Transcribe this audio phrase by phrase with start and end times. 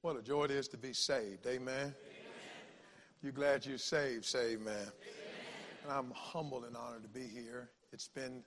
[0.00, 1.46] What a joy it is to be saved.
[1.46, 1.94] Amen.
[3.22, 4.24] You glad you're saved?
[4.24, 4.86] Say amen.
[5.82, 7.68] And I'm humbled and honored to be here.
[7.92, 8.42] It's been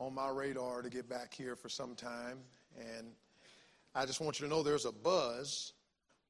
[0.00, 2.38] on my radar to get back here for some time.
[2.76, 3.12] And
[3.94, 5.74] I just want you to know there's a buzz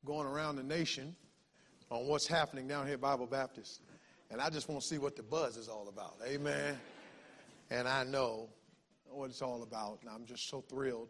[0.05, 1.17] going around the nation
[1.91, 3.81] on what's happening down here at Bible Baptist.
[4.31, 6.17] And I just want to see what the buzz is all about.
[6.27, 6.79] Amen.
[7.71, 8.51] And I know
[9.07, 10.01] what it's all about.
[10.03, 11.09] And I'm just so thrilled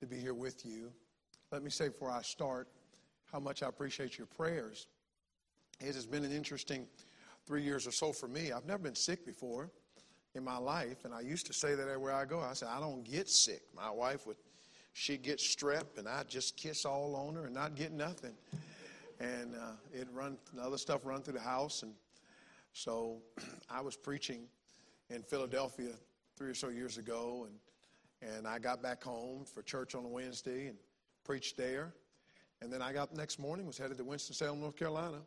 [0.00, 0.92] to be here with you.
[1.50, 2.68] Let me say before I start
[3.32, 4.86] how much I appreciate your prayers.
[5.80, 6.86] It has been an interesting
[7.46, 8.52] three years or so for me.
[8.52, 9.70] I've never been sick before
[10.34, 12.40] in my life, and I used to say that everywhere I go.
[12.40, 13.62] I said, I don't get sick.
[13.74, 14.36] My wife would,
[14.92, 18.34] she'd get strep, and I'd just kiss all on her and not get nothing.
[19.18, 21.82] And uh, it run, other stuff run through the house.
[21.82, 21.92] And
[22.72, 23.16] so
[23.70, 24.42] I was preaching
[25.10, 25.90] in Philadelphia
[26.36, 27.58] three or so years ago, and,
[28.22, 30.76] and I got back home for church on a Wednesday and
[31.24, 31.92] preached there.
[32.60, 35.18] And then I got next morning, was headed to Winston-Salem, North Carolina.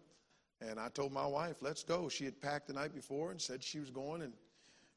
[0.60, 2.10] And I told my wife, let's go.
[2.10, 4.22] She had packed the night before and said she was going.
[4.22, 4.34] And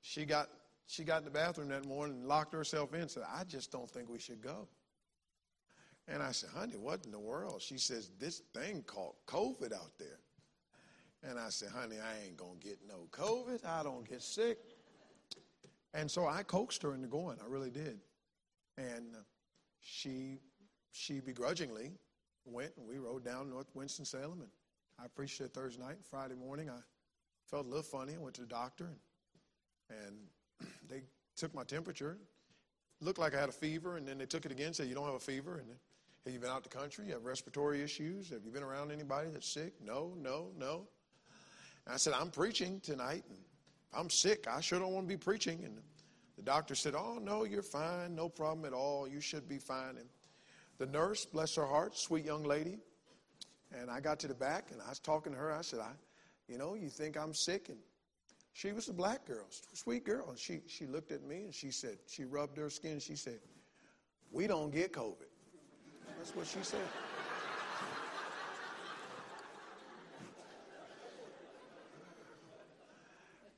[0.02, 0.50] she got,
[0.86, 3.70] she got in the bathroom that morning and locked herself in and said, I just
[3.70, 4.68] don't think we should go.
[6.08, 7.62] And I said, honey, what in the world?
[7.62, 10.18] She says, this thing called COVID out there.
[11.22, 13.64] And I said, honey, I ain't going to get no COVID.
[13.64, 14.58] I don't get sick.
[15.94, 17.38] And so I coaxed her into going.
[17.42, 18.00] I really did.
[18.76, 19.16] And
[19.80, 20.38] she
[20.90, 21.92] she begrudgingly
[22.44, 24.50] went and we rode down North Winston-Salem and
[25.02, 25.96] I preached there Thursday night.
[26.08, 26.78] Friday morning, I
[27.46, 28.14] felt a little funny.
[28.14, 28.90] I went to the doctor
[29.90, 31.02] and, and they
[31.36, 32.16] took my temperature.
[33.00, 34.68] Looked like I had a fever, and then they took it again.
[34.68, 35.68] and Said you don't have a fever, and
[36.24, 37.06] have you been out the country?
[37.06, 38.30] You have respiratory issues?
[38.30, 39.74] Have you been around anybody that's sick?
[39.84, 40.86] No, no, no.
[41.86, 43.38] And I said I'm preaching tonight, and
[43.96, 45.60] I'm sick, I sure don't want to be preaching.
[45.64, 45.78] And
[46.36, 49.08] the doctor said, Oh no, you're fine, no problem at all.
[49.08, 49.96] You should be fine.
[49.96, 50.08] And
[50.78, 52.78] the nurse, bless her heart, sweet young lady.
[53.78, 55.52] And I got to the back and I was talking to her.
[55.52, 55.92] I said, I,
[56.48, 57.68] you know, you think I'm sick?
[57.68, 57.78] And
[58.52, 60.30] she was a black girl, sweet girl.
[60.30, 63.00] And she, she looked at me and she said, she rubbed her skin.
[63.00, 63.40] She said,
[64.30, 65.30] We don't get COVID.
[66.18, 66.80] That's what she said.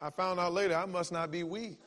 [0.00, 1.78] I found out later I must not be we.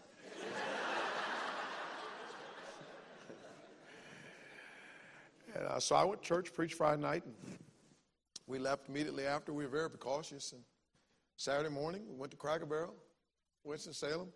[5.55, 7.35] And uh, so I went to church, preached Friday night, and
[8.47, 9.51] we left immediately after.
[9.51, 10.53] We were very precautious.
[10.53, 10.61] And
[11.37, 12.95] Saturday morning, we went to Cracker Barrel,
[13.63, 14.29] Winston-Salem,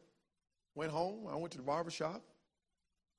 [0.75, 1.27] went home.
[1.31, 2.21] I went to the barber shop.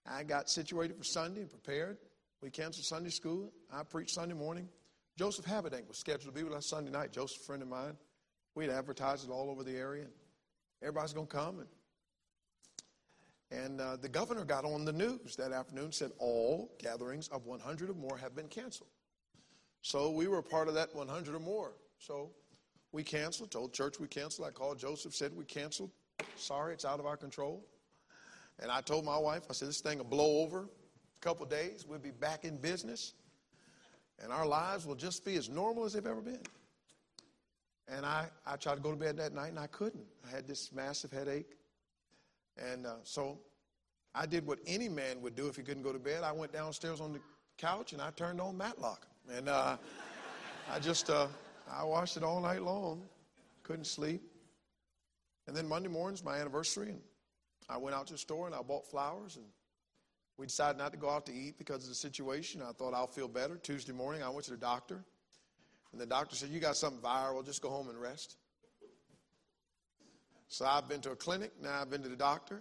[0.06, 1.96] I got situated for Sunday and prepared.
[2.42, 3.52] We canceled Sunday school.
[3.72, 4.68] I preached Sunday morning.
[5.16, 7.12] Joseph Habedank was scheduled to be with us Sunday night.
[7.12, 7.96] Joseph, friend of mine.
[8.54, 10.02] We had advertised it all over the area.
[10.02, 10.12] And
[10.84, 11.58] everybody's going to come.
[11.58, 11.68] And
[13.50, 17.90] and uh, the governor got on the news that afternoon, said all gatherings of 100
[17.90, 18.90] or more have been canceled.
[19.82, 21.72] So we were part of that 100 or more.
[21.98, 22.30] So
[22.90, 24.48] we canceled, told church we canceled.
[24.48, 25.90] I called Joseph, said we canceled.
[26.36, 27.64] Sorry, it's out of our control.
[28.60, 31.84] And I told my wife, I said, this thing will blow over a couple days.
[31.86, 33.14] We'll be back in business.
[34.22, 36.42] And our lives will just be as normal as they've ever been.
[37.88, 40.06] And I, I tried to go to bed that night and I couldn't.
[40.26, 41.56] I had this massive headache.
[42.56, 43.38] And uh, so
[44.14, 46.22] I did what any man would do if he couldn't go to bed.
[46.22, 47.20] I went downstairs on the
[47.58, 49.06] couch and I turned on Matlock.
[49.34, 49.76] And uh,
[50.72, 51.26] I just, uh,
[51.70, 53.02] I watched it all night long.
[53.62, 54.22] Couldn't sleep.
[55.46, 57.00] And then Monday morning's my anniversary, and
[57.68, 59.36] I went out to the store and I bought flowers.
[59.36, 59.44] And
[60.36, 62.62] we decided not to go out to eat because of the situation.
[62.62, 63.56] I thought I'll feel better.
[63.56, 65.04] Tuesday morning, I went to the doctor,
[65.94, 68.36] and the doctor said, You got something viral, just go home and rest.
[70.48, 72.60] So I've been to a clinic, now I've been to the doctor.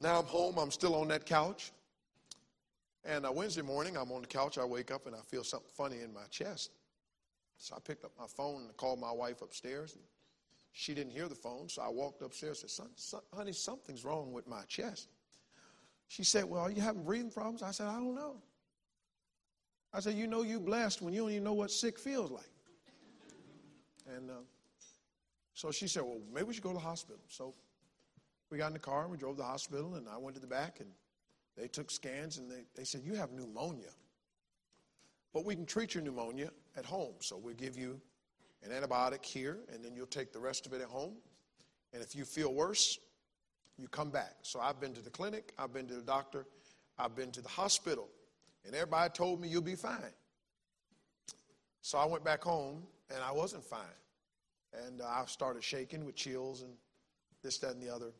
[0.00, 1.70] Now I'm home, I'm still on that couch.
[3.04, 5.68] And uh, Wednesday morning, I'm on the couch, I wake up and I feel something
[5.76, 6.70] funny in my chest.
[7.58, 9.94] So I picked up my phone and called my wife upstairs.
[9.94, 10.02] And
[10.72, 14.02] she didn't hear the phone, so I walked upstairs and said, son, son, honey, something's
[14.02, 15.08] wrong with my chest.
[16.08, 17.62] She said, Well, are you having breathing problems?
[17.62, 18.36] I said, I don't know.
[19.94, 22.44] I said, You know, you blessed when you don't even know what sick feels like.
[24.16, 24.34] And uh,
[25.54, 27.22] so she said, Well, maybe we should go to the hospital.
[27.28, 27.54] So
[28.50, 30.40] we got in the car and we drove to the hospital, and I went to
[30.40, 30.88] the back, and
[31.56, 33.90] they took scans, and they, they said, You have pneumonia.
[35.32, 37.14] But we can treat your pneumonia at home.
[37.20, 38.00] So we'll give you
[38.62, 41.14] an antibiotic here, and then you'll take the rest of it at home.
[41.92, 42.98] And if you feel worse,
[43.78, 44.36] you come back.
[44.42, 46.46] So I've been to the clinic, I've been to the doctor,
[46.98, 48.08] I've been to the hospital,
[48.64, 50.14] and everybody told me you'll be fine.
[51.80, 53.80] So I went back home, and I wasn't fine.
[54.86, 56.72] And uh, I started shaking with chills and
[57.42, 58.12] this, that, and the other.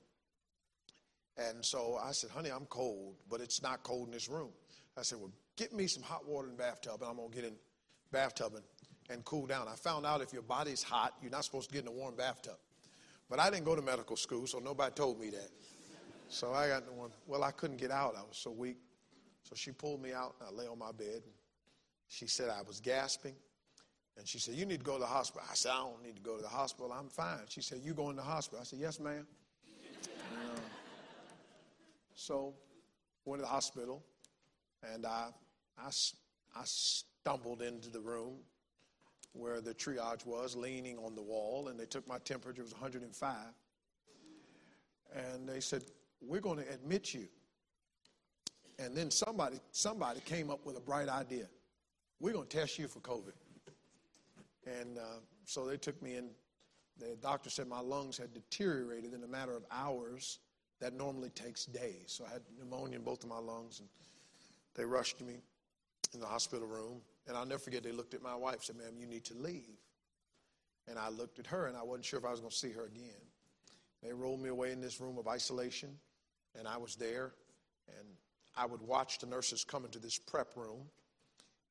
[1.38, 4.50] And so I said, honey, I'm cold, but it's not cold in this room.
[4.98, 7.34] I said, well, get me some hot water in the bathtub, and I'm going to
[7.34, 7.58] get in the
[8.10, 8.64] bathtub and,
[9.26, 9.68] cool down.
[9.68, 12.16] I found out if your body's hot, you're not supposed to get in a warm
[12.16, 12.56] bathtub.
[13.28, 15.50] But I didn't go to medical school, so nobody told me that.
[16.28, 17.10] So I got in one.
[17.26, 18.14] Well, I couldn't get out.
[18.16, 18.78] I was so weak.
[19.42, 21.22] So she pulled me out, and I lay on my bed.
[22.08, 23.34] She said I was gasping.
[24.18, 25.46] And she said, You need to go to the hospital.
[25.50, 26.92] I said, I don't need to go to the hospital.
[26.92, 27.40] I'm fine.
[27.48, 28.60] She said, You going to the hospital?
[28.60, 29.26] I said, Yes, ma'am.
[30.32, 30.60] Uh,
[32.14, 32.54] so
[33.24, 34.02] went to the hospital,
[34.92, 35.28] and I,
[35.78, 35.88] I,
[36.56, 38.38] I stumbled into the room
[39.32, 42.72] where the triage was, leaning on the wall, and they took my temperature, it was
[42.72, 43.36] 105.
[45.14, 45.84] And they said,
[46.20, 47.28] We're going to admit you.
[48.78, 51.46] And then somebody, somebody came up with a bright idea.
[52.20, 53.32] We're going to test you for COVID.
[54.66, 56.30] And uh, so they took me in.
[56.98, 60.38] The doctor said my lungs had deteriorated in a matter of hours.
[60.80, 62.04] That normally takes days.
[62.06, 63.88] So I had pneumonia in both of my lungs, and
[64.74, 65.34] they rushed me
[66.12, 67.00] in the hospital room.
[67.28, 69.78] And I'll never forget, they looked at my wife said, Ma'am, you need to leave.
[70.88, 72.72] And I looked at her, and I wasn't sure if I was going to see
[72.72, 73.22] her again.
[74.02, 75.96] They rolled me away in this room of isolation,
[76.58, 77.32] and I was there.
[77.98, 78.08] And
[78.56, 80.82] I would watch the nurses come into this prep room,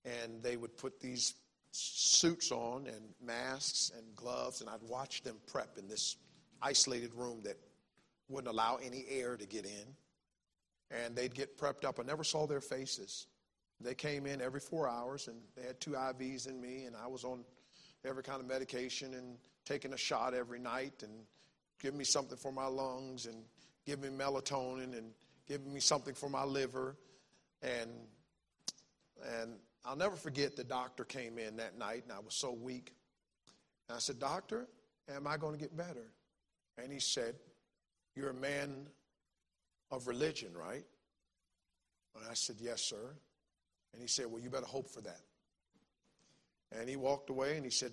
[0.06, 1.36] and they would put these
[1.72, 6.18] suits on and masks and gloves, and I'd watch them prep in this
[6.62, 7.58] isolated room that
[8.30, 9.96] wouldn't allow any air to get in.
[10.90, 12.00] And they'd get prepped up.
[12.00, 13.28] I never saw their faces.
[13.80, 17.08] They came in every four hours, and they had two IVs in me, and I
[17.08, 17.46] was on
[18.04, 21.12] every kind of medication and taking a shot every night and
[21.80, 23.44] giving me something for my lungs and
[23.86, 25.14] giving me melatonin and
[25.52, 26.96] giving me something for my liver.
[27.62, 27.90] And,
[29.40, 32.96] and I'll never forget the doctor came in that night and I was so weak.
[33.90, 34.70] And I said, Doctor,
[35.14, 36.14] am I going to get better?
[36.82, 37.36] And he said,
[38.16, 38.88] You're a man
[39.92, 40.86] of religion, right?
[42.16, 43.14] And I said, Yes, sir.
[43.92, 45.20] And he said, Well, you better hope for that.
[46.72, 47.92] And he walked away and he said,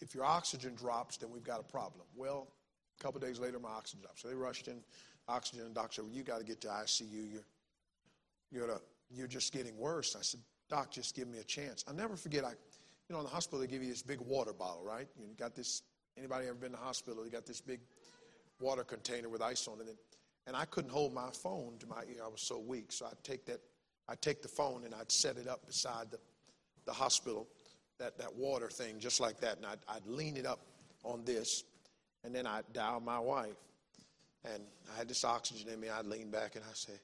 [0.00, 2.06] If your oxygen drops, then we've got a problem.
[2.16, 2.48] Well,
[2.98, 4.18] a couple days later, my oxygen dropped.
[4.18, 4.80] So they rushed in
[5.28, 7.32] oxygen, and doctor Well, you got to get to ICU.
[7.32, 7.42] You're,
[8.50, 8.80] you're, a,
[9.10, 10.16] you're just getting worse.
[10.16, 11.84] I said, Doc, just give me a chance.
[11.86, 14.52] I'll never forget, I, you know, in the hospital, they give you this big water
[14.52, 15.06] bottle, right?
[15.18, 15.82] You got this,
[16.16, 17.24] anybody ever been to the hospital?
[17.24, 17.80] You got this big
[18.60, 19.96] water container with ice on it.
[20.46, 22.22] And I couldn't hold my phone to my ear.
[22.24, 22.90] I was so weak.
[22.90, 23.60] So I'd take that,
[24.08, 26.18] I'd take the phone and I'd set it up beside the,
[26.86, 27.46] the hospital,
[27.98, 29.56] that, that water thing, just like that.
[29.58, 30.60] And I'd, I'd lean it up
[31.04, 31.64] on this.
[32.24, 33.56] And then I'd dial my wife.
[34.54, 34.62] And
[34.94, 35.88] I had this oxygen in me.
[35.88, 36.94] I'd lean back and I'd say,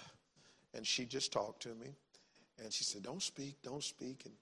[0.74, 1.94] and she just talked to me.
[2.62, 4.24] And she said, Don't speak, don't speak.
[4.24, 4.34] And,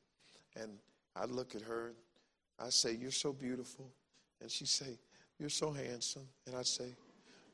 [0.62, 0.78] and
[1.16, 1.92] I look at her,
[2.58, 3.90] I say, You're so beautiful.
[4.40, 4.98] And she say,
[5.38, 6.26] You're so handsome.
[6.46, 6.94] And I'd say,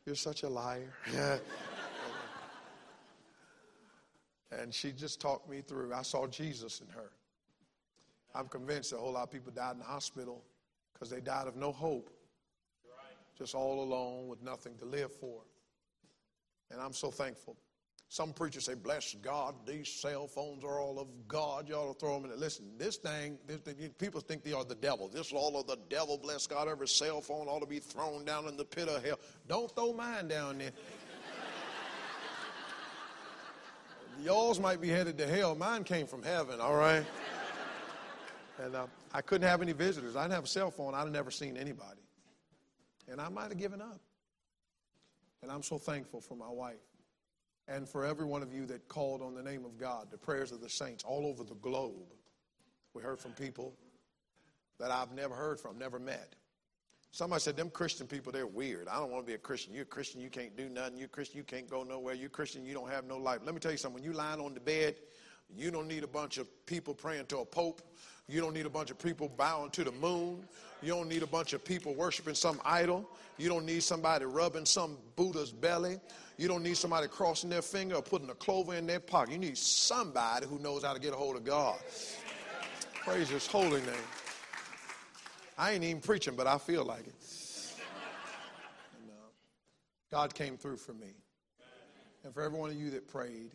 [0.05, 0.93] You're such a liar.
[4.51, 5.93] and she just talked me through.
[5.93, 7.11] I saw Jesus in her.
[8.35, 10.43] I'm convinced a whole lot of people died in the hospital
[10.93, 12.11] because they died of no hope,
[13.37, 15.43] just all alone with nothing to live for.
[16.71, 17.57] And I'm so thankful.
[18.09, 21.67] Some preachers say, bless God, these cell phones are all of God.
[21.67, 22.39] To throw them in it.
[22.39, 23.59] Listen, this thing, this,
[23.99, 25.09] people think they are the devil.
[25.09, 26.17] This is all of the devil.
[26.17, 29.19] Bless God, every cell phone ought to be thrown down in the pit of hell.
[29.49, 30.71] Don't throw mine down there.
[34.25, 35.57] Yours might be headed to hell.
[35.57, 37.05] Mine came from heaven, all right?
[38.63, 40.15] And uh, I couldn't have any visitors.
[40.15, 40.95] I didn't have a cell phone.
[40.95, 42.06] I'd never seen anybody.
[43.09, 44.01] And I might have given up.
[45.43, 46.77] And I'm so thankful for my wife
[47.69, 50.53] and for every one of you that called on the name of God, the prayers
[50.53, 52.13] of the saints all over the globe.
[52.95, 53.75] We heard from people
[54.79, 56.35] that I've never heard from, never met.
[57.11, 58.89] Somebody said, Them Christian people, they're weird.
[58.89, 59.73] I don't want to be a Christian.
[59.73, 60.99] You're a Christian, you can't do nothing.
[60.99, 62.15] You're a Christian, you can't go nowhere.
[62.15, 63.41] You're a Christian, you don't have no life.
[63.45, 64.03] Let me tell you something.
[64.03, 64.97] When you lying on the bed,
[65.55, 67.81] you don't need a bunch of people praying to a pope.
[68.29, 70.45] You don't need a bunch of people bowing to the moon.
[70.83, 73.09] You don't need a bunch of people worshiping some idol.
[73.39, 76.01] You don't need somebody rubbing some Buddha's belly.
[76.37, 79.33] You don't need somebody crossing their finger or putting a clover in their pocket.
[79.33, 81.79] You need somebody who knows how to get a hold of God.
[83.05, 83.95] Praise his holy name.
[85.57, 87.15] I ain't even preaching, but I feel like it.
[89.01, 89.31] And, uh,
[90.11, 91.15] God came through for me.
[92.25, 93.53] And for every one of you that prayed,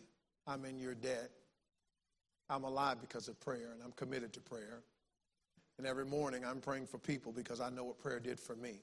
[0.48, 1.30] I'm in your debt.
[2.51, 4.81] I'm alive because of prayer, and I'm committed to prayer.
[5.77, 8.81] And every morning I'm praying for people because I know what prayer did for me.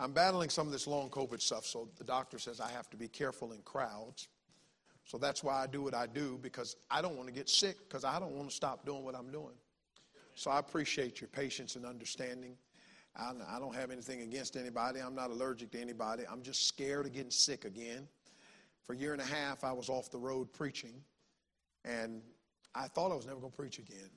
[0.00, 2.96] I'm battling some of this long COVID stuff, so the doctor says I have to
[2.96, 4.28] be careful in crowds.
[5.04, 7.76] So that's why I do what I do because I don't want to get sick
[7.88, 9.54] because I don't want to stop doing what I'm doing.
[10.34, 12.56] So I appreciate your patience and understanding.
[13.16, 15.00] I don't have anything against anybody.
[15.00, 16.24] I'm not allergic to anybody.
[16.30, 18.08] I'm just scared of getting sick again.
[18.86, 20.94] For a year and a half, I was off the road preaching,
[21.84, 22.22] And
[22.74, 24.10] I thought I was never going to preach again.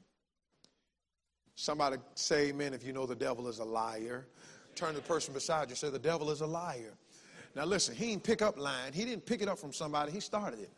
[1.55, 4.27] Somebody say amen if you know the devil is a liar.
[4.75, 6.97] Turn to the person beside you say, The devil is a liar.
[7.55, 8.93] Now listen, he didn't pick up lying.
[8.93, 10.11] He didn't pick it up from somebody.
[10.11, 10.71] He started it.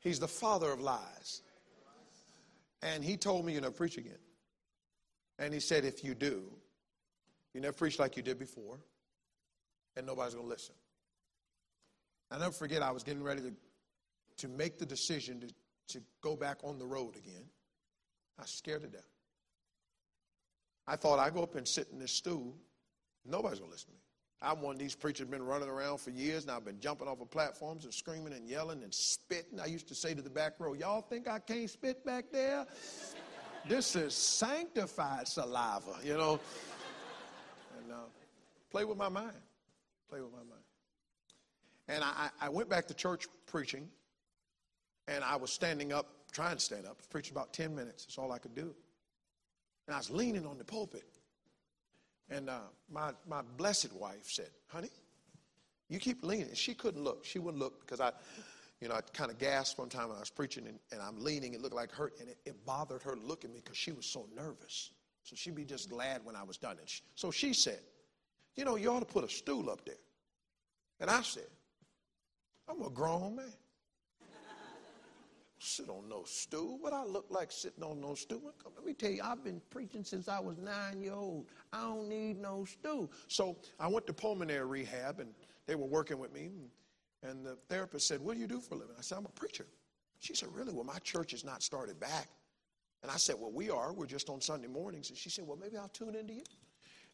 [0.00, 1.42] He's the father of lies.
[2.82, 4.18] And he told me, you never preach again.
[5.38, 6.44] And he said, if you do,
[7.54, 8.78] you never preach like you did before,
[9.96, 10.74] and nobody's going to listen.
[12.30, 13.52] I never forget, I was getting ready to,
[14.38, 15.48] to make the decision to,
[15.92, 17.44] to go back on the road again.
[18.38, 19.08] I was scared to death.
[20.86, 22.54] I thought I'd go up and sit in this stool.
[23.24, 24.00] Nobody's going to listen to me.
[24.42, 27.20] I'm one of these preachers been running around for years, and I've been jumping off
[27.20, 29.60] of platforms and screaming and yelling and spitting.
[29.60, 32.66] I used to say to the back row, Y'all think I can't spit back there?
[33.68, 36.40] this is sanctified saliva, you know.
[37.78, 37.96] And uh,
[38.70, 39.36] play with my mind.
[40.08, 40.64] Play with my mind.
[41.88, 43.88] And I, I went back to church preaching,
[45.10, 48.04] and I was standing up, trying to stand up, preaching about 10 minutes.
[48.04, 48.72] That's all I could do.
[49.86, 51.04] And I was leaning on the pulpit.
[52.30, 54.90] And uh, my, my blessed wife said, honey,
[55.88, 56.54] you keep leaning.
[56.54, 57.24] She couldn't look.
[57.24, 58.12] She wouldn't look because I,
[58.80, 61.18] you know, I kind of gasped one time when I was preaching and, and I'm
[61.18, 61.54] leaning.
[61.54, 62.14] It looked like hurt.
[62.20, 64.92] And it, it bothered her to look at me because she was so nervous.
[65.24, 66.76] So she'd be just glad when I was done.
[66.78, 67.80] And she, so she said,
[68.54, 69.96] you know, you ought to put a stool up there.
[71.00, 71.48] And I said,
[72.68, 73.52] I'm a grown man
[75.60, 76.78] sit on no stool.
[76.78, 78.52] What I look like sitting on no stool?
[78.74, 81.46] Let me tell you, I've been preaching since I was nine years old.
[81.72, 83.10] I don't need no stool.
[83.28, 85.34] So I went to pulmonary rehab, and
[85.66, 86.50] they were working with me.
[87.22, 89.30] And, the therapist said, "What do you do for a living?" I said, "I'm a
[89.30, 89.66] preacher."
[90.18, 90.72] She said, "Really?
[90.72, 92.28] Well, my church is not started back."
[93.02, 93.92] And I said, "Well, we are.
[93.92, 96.44] We're just on Sunday mornings." And she said, "Well, maybe I'll tune into you."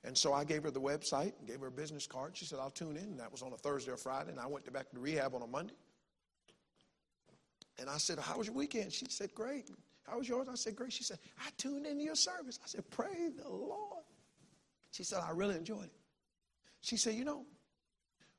[0.05, 2.37] And so I gave her the website, and gave her a business card.
[2.37, 3.05] She said, I'll tune in.
[3.05, 4.31] And that was on a Thursday or Friday.
[4.31, 5.75] And I went back to rehab on a Monday.
[7.79, 8.93] And I said, How was your weekend?
[8.93, 9.71] She said, Great.
[10.05, 10.49] How was yours?
[10.51, 10.93] I said, Great.
[10.93, 12.59] She said, I tuned into your service.
[12.63, 14.05] I said, Praise the Lord.
[14.93, 15.93] She said, I really enjoyed it.
[16.81, 17.45] She said, You know,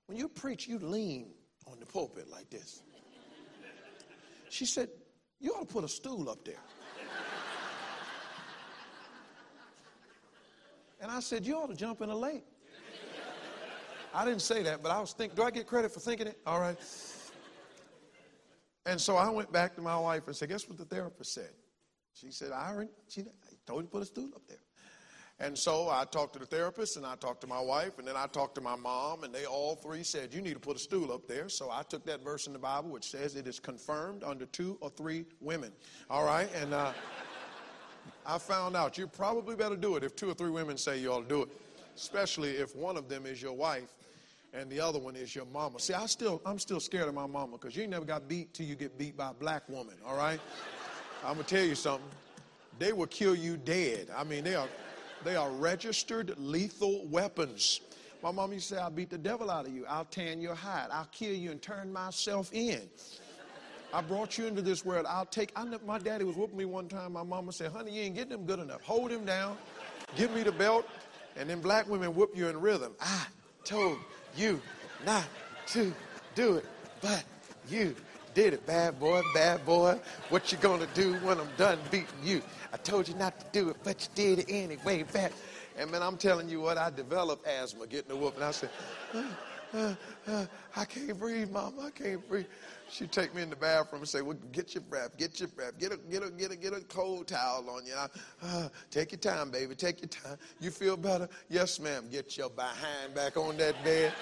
[0.07, 1.31] when you preach, you lean
[1.69, 2.81] on the pulpit like this.
[4.49, 4.89] She said,
[5.39, 6.55] You ought to put a stool up there.
[10.99, 12.43] And I said, You ought to jump in a lake.
[14.13, 16.39] I didn't say that, but I was thinking, do I get credit for thinking it?
[16.45, 16.77] All right.
[18.87, 21.51] And so I went back to my wife and said, Guess what the therapist said?
[22.13, 23.25] She said, I, she,
[23.67, 24.57] told you to put a stool up there.
[25.39, 28.15] And so I talked to the therapist and I talked to my wife and then
[28.15, 30.79] I talked to my mom and they all three said, You need to put a
[30.79, 31.49] stool up there.
[31.49, 34.77] So I took that verse in the Bible which says it is confirmed under two
[34.79, 35.73] or three women.
[36.09, 36.49] All right?
[36.55, 36.93] And uh,
[38.25, 41.11] I found out you probably better do it if two or three women say you
[41.11, 41.49] ought to do it,
[41.95, 43.93] especially if one of them is your wife
[44.53, 45.79] and the other one is your mama.
[45.79, 48.65] See, I still, I'm still scared of my mama because you never got beat till
[48.65, 50.39] you get beat by a black woman, all right?
[51.23, 52.09] I'm gonna tell you something.
[52.79, 54.09] They will kill you dead.
[54.15, 54.67] I mean, they are,
[55.23, 57.81] they are registered lethal weapons.
[58.23, 59.85] My mom used to say, I'll beat the devil out of you.
[59.87, 60.87] I'll tan your hide.
[60.91, 62.81] I'll kill you and turn myself in.
[63.93, 65.05] I brought you into this world.
[65.07, 67.13] I'll take, I know, my daddy was whooping me one time.
[67.13, 68.81] My mama said, honey, you ain't getting him good enough.
[68.81, 69.57] Hold him down.
[70.15, 70.87] Give me the belt.
[71.35, 72.93] And then black women whoop you in rhythm.
[72.99, 73.27] I
[73.63, 73.99] told
[74.37, 74.61] you
[75.05, 75.25] not
[75.67, 75.93] to
[76.35, 76.65] do it,
[77.01, 77.23] but
[77.69, 77.95] you
[78.33, 79.99] did it, bad boy, bad boy.
[80.29, 82.41] What you gonna do when I'm done beating you?
[82.71, 85.33] I told you not to do it, but you did it anyway, bad.
[85.77, 88.43] And man, I'm telling you what, I developed asthma getting the whooping.
[88.43, 88.69] I said,
[89.13, 89.23] uh,
[89.73, 89.95] uh,
[90.27, 90.45] uh,
[90.75, 91.75] I can't breathe, mom.
[91.81, 92.45] I can't breathe.
[92.89, 95.77] She'd take me in the bathroom and say, well, get your breath, get your breath,
[95.77, 97.93] get a, get a, get a, get a cold towel on you.
[98.41, 100.37] Uh, take your time, baby, take your time.
[100.59, 101.27] You feel better?
[101.49, 102.07] Yes, ma'am.
[102.09, 104.13] Get your behind back on that bed.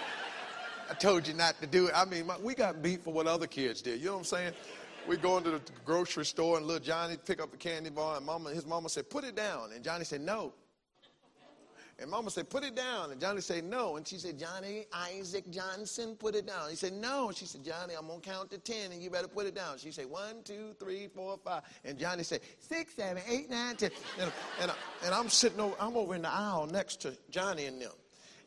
[0.90, 1.94] I told you not to do it.
[1.96, 4.00] I mean, my, we got beat for what other kids did.
[4.00, 4.54] You know what I'm saying?
[5.08, 8.26] We go into the grocery store and little Johnny pick up a candy bar and
[8.26, 9.72] mama, his mama said, put it down.
[9.74, 10.54] And Johnny said, no.
[11.98, 13.12] And mama said, put it down.
[13.12, 13.96] And Johnny said, no.
[13.96, 16.70] And she said, Johnny Isaac Johnson, put it down.
[16.70, 17.32] He said, no.
[17.34, 19.78] She said, Johnny, I'm going to count to 10 and you better put it down.
[19.78, 21.64] She said, one, two, three, four, five.
[21.86, 23.92] And Johnny said, six, seven, eight, nine, ten.
[24.20, 24.72] And, and,
[25.06, 27.92] and I'm sitting over, I'm over in the aisle next to Johnny and them.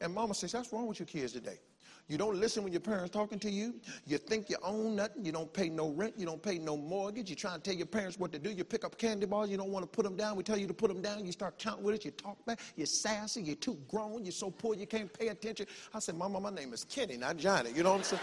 [0.01, 1.59] And mama says, what's wrong with you kids today?
[2.09, 3.75] You don't listen when your parents talking to you.
[4.07, 5.27] You think you own nothing.
[5.27, 6.15] You don't pay no rent.
[6.17, 7.29] You don't pay no mortgage.
[7.29, 8.51] You try to tell your parents what to do.
[8.51, 9.51] You pick up candy bars.
[9.51, 10.35] You don't want to put them down.
[10.35, 11.27] We tell you to put them down.
[11.27, 12.07] You start counting with it.
[12.07, 12.61] You talk back.
[12.77, 13.43] You're sassy.
[13.43, 14.25] You're too grown.
[14.25, 15.67] You're so poor you can't pay attention.
[15.93, 17.73] I said, Mama, my name is Kenny, not Johnny.
[17.75, 18.23] You know what I'm saying?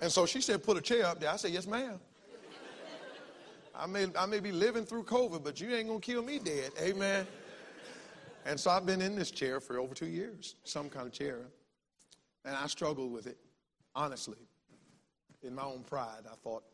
[0.00, 1.30] and so she said, put a chair up there.
[1.30, 1.98] I said, yes, ma'am.
[3.74, 6.70] I may, I may be living through COVID, but you ain't to kill me dead.
[6.80, 7.26] Amen.
[8.44, 11.40] And so I've been in this chair for over two years, some kind of chair.
[12.44, 13.38] And I struggled with it,
[13.94, 14.38] honestly.
[15.42, 16.64] In my own pride, I thought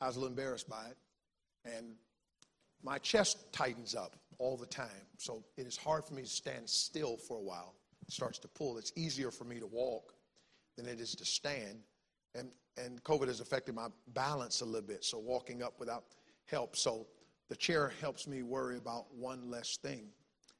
[0.00, 0.96] I was a little embarrassed by it.
[1.64, 1.94] And
[2.82, 5.06] my chest tightens up all the time.
[5.18, 7.74] So it is hard for me to stand still for a while.
[8.06, 8.78] It starts to pull.
[8.78, 10.14] It's easier for me to walk
[10.76, 11.78] than it is to stand.
[12.34, 15.04] And, and COVID has affected my balance a little bit.
[15.04, 16.04] So walking up without
[16.46, 16.76] help.
[16.76, 17.06] So
[17.48, 20.08] the chair helps me worry about one less thing.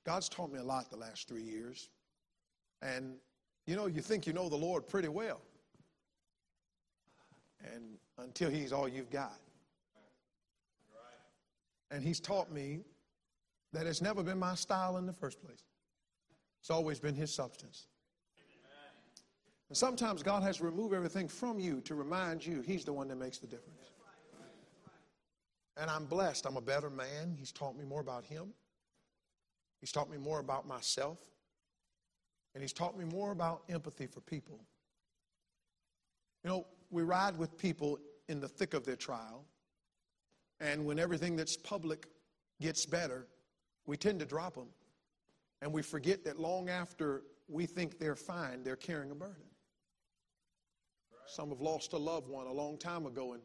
[0.05, 1.89] God's taught me a lot the last three years.
[2.81, 3.15] And
[3.67, 5.41] you know, you think you know the Lord pretty well.
[7.73, 9.39] And until He's all you've got.
[11.91, 12.81] And He's taught me
[13.73, 15.65] that it's never been my style in the first place,
[16.61, 17.87] it's always been His substance.
[19.69, 23.09] And sometimes God has to remove everything from you to remind you He's the one
[23.09, 23.79] that makes the difference.
[25.79, 26.45] And I'm blessed.
[26.45, 27.35] I'm a better man.
[27.39, 28.53] He's taught me more about Him.
[29.83, 31.19] He's taught me more about myself.
[32.55, 34.61] And He's taught me more about empathy for people.
[36.45, 37.99] You know, we ride with people
[38.29, 39.45] in the thick of their trial.
[40.61, 42.07] And when everything that's public
[42.61, 43.27] gets better,
[43.85, 44.69] we tend to drop them.
[45.63, 49.43] And we forget that long after we think they're fine, they're carrying a burden.
[51.27, 53.43] Some have lost a loved one a long time ago, and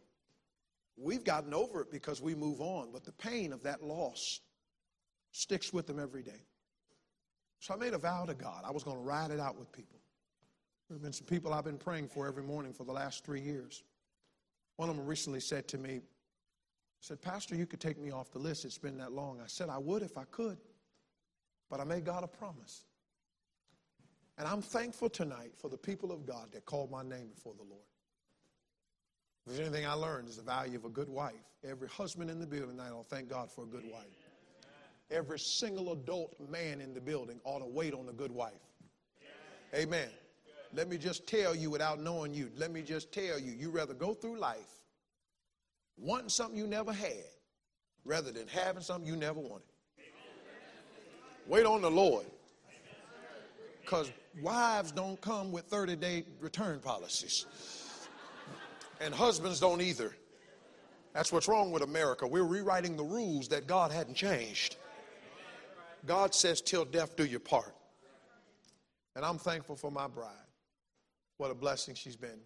[0.98, 2.92] we've gotten over it because we move on.
[2.92, 4.42] But the pain of that loss
[5.38, 6.42] sticks with them every day.
[7.60, 8.64] So I made a vow to God.
[8.66, 10.00] I was going to ride it out with people.
[10.90, 13.42] There have been some people I've been praying for every morning for the last three
[13.42, 13.84] years.
[14.78, 16.02] One of them recently said to me,
[17.02, 18.66] said, Pastor, you could take me off the list.
[18.66, 19.40] It's been that long.
[19.40, 20.58] I said, I would if I could,
[21.70, 22.86] but I made God a promise.
[24.40, 27.64] And I'm thankful tonight for the people of God that called my name before the
[27.64, 27.84] Lord.
[29.46, 31.34] If there's anything I learned is the value of a good wife.
[31.64, 34.27] Every husband in the building tonight I'll thank God for a good wife.
[35.10, 38.54] Every single adult man in the building ought to wait on a good wife.
[39.74, 40.10] Amen.
[40.74, 43.94] Let me just tell you without knowing you, let me just tell you, you rather
[43.94, 44.78] go through life
[45.98, 47.26] wanting something you never had
[48.06, 49.64] rather than having something you never wanted.
[51.48, 52.26] Wait on the Lord.
[53.82, 57.46] Because wives don't come with 30 day return policies,
[59.00, 60.14] and husbands don't either.
[61.14, 62.28] That's what's wrong with America.
[62.28, 64.76] We're rewriting the rules that God hadn't changed.
[66.08, 67.76] God says, till death do your part.
[69.16, 70.32] And I'm thankful for my bride.
[71.38, 72.40] What a blessing she's been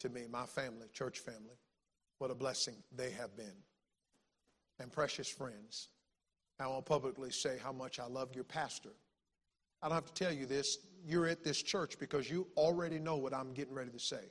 [0.00, 1.56] to me, my family, church family.
[2.18, 3.54] What a blessing they have been.
[4.80, 5.88] And precious friends.
[6.60, 8.90] I to publicly say how much I love your pastor.
[9.80, 10.78] I don't have to tell you this.
[11.06, 14.22] You're at this church because you already know what I'm getting ready to say.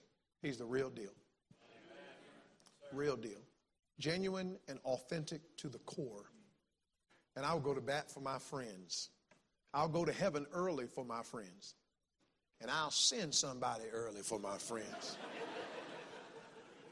[0.42, 1.14] He's the real deal.
[2.92, 3.40] Real deal.
[4.00, 6.26] Genuine and authentic to the core.
[7.38, 9.10] And I'll go to bat for my friends.
[9.72, 11.76] I'll go to heaven early for my friends.
[12.60, 15.18] And I'll send somebody early for my friends.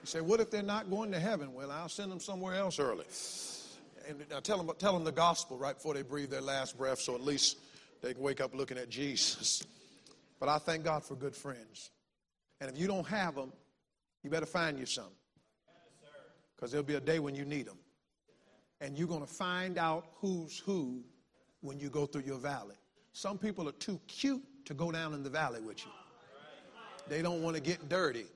[0.02, 1.52] You say, what if they're not going to heaven?
[1.52, 3.06] Well, I'll send them somewhere else early.
[4.08, 7.00] And I tell them, tell them the gospel right before they breathe their last breath
[7.00, 7.58] so at least
[8.04, 9.64] they can wake up looking at Jesus.
[10.40, 11.90] But I thank God for good friends.
[12.62, 13.52] And if you don't have them,
[14.22, 15.10] you better find you some.
[16.56, 17.80] Because there'll be a day when you need them.
[18.86, 21.02] And you're going to find out who's who
[21.62, 22.76] when you go through your valley.
[23.14, 25.92] Some people are too cute to go down in the valley with you.
[27.10, 28.28] They don't want to get dirty.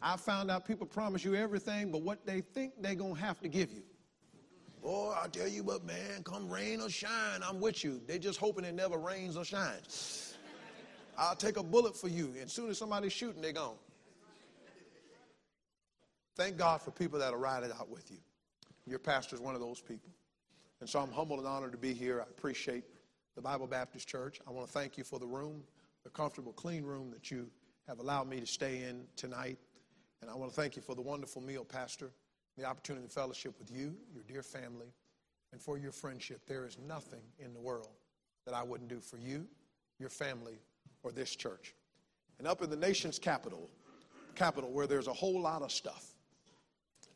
[0.00, 3.40] I found out people promise you everything, but what they think they're going to have
[3.40, 3.82] to give you.
[4.80, 8.00] Boy, I tell you what, man, come rain or shine, I'm with you.
[8.06, 10.36] They just hoping it never rains or shines.
[11.18, 12.32] I'll take a bullet for you.
[12.40, 13.74] And soon as somebody's shooting, they're gone.
[16.36, 18.18] Thank God for people that'll ride it out with you.
[18.86, 20.10] Your pastor is one of those people.
[20.80, 22.20] And so I'm humbled and honored to be here.
[22.20, 22.84] I appreciate
[23.36, 24.40] the Bible Baptist Church.
[24.46, 25.62] I want to thank you for the room,
[26.04, 27.50] the comfortable, clean room that you
[27.86, 29.58] have allowed me to stay in tonight.
[30.22, 32.10] And I want to thank you for the wonderful meal, Pastor,
[32.56, 34.92] the opportunity to fellowship with you, your dear family,
[35.52, 36.42] and for your friendship.
[36.46, 37.90] There is nothing in the world
[38.46, 39.46] that I wouldn't do for you,
[39.98, 40.58] your family,
[41.02, 41.74] or this church.
[42.38, 43.68] And up in the nation's capital,
[44.34, 46.14] capital where there's a whole lot of stuff,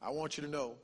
[0.02, 0.74] I want you to know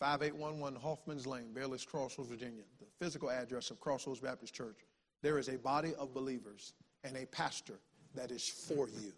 [0.00, 4.78] 5811 Hoffman's Lane, Baileys Crossroads, Virginia, the physical address of Crossroads Baptist Church.
[5.22, 6.72] There is a body of believers
[7.04, 7.78] and a pastor
[8.14, 9.12] that is for you.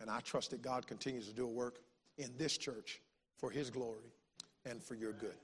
[0.00, 1.80] And I trust that God continues to do a work
[2.18, 3.00] in this church
[3.36, 4.12] for his glory
[4.64, 5.34] and for your good.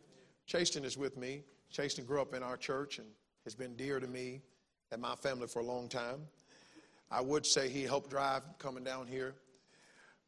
[0.47, 1.43] Chasten is with me.
[1.71, 3.09] Chasten grew up in our church and
[3.43, 4.41] has been dear to me
[4.93, 6.21] and my family for a long time.
[7.11, 9.35] I would say he helped drive coming down here,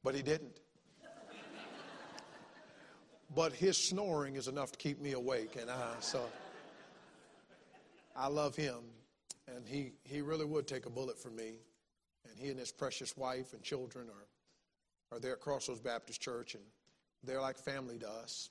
[0.02, 0.58] but he didn't.
[3.34, 6.24] But his snoring is enough to keep me awake, and I, so
[8.16, 8.78] I love him,
[9.54, 11.58] and he, he really would take a bullet for me
[12.30, 16.54] And he and his precious wife and children are, are there at Crossroads Baptist Church,
[16.54, 16.64] and
[17.24, 18.50] they're like family to us.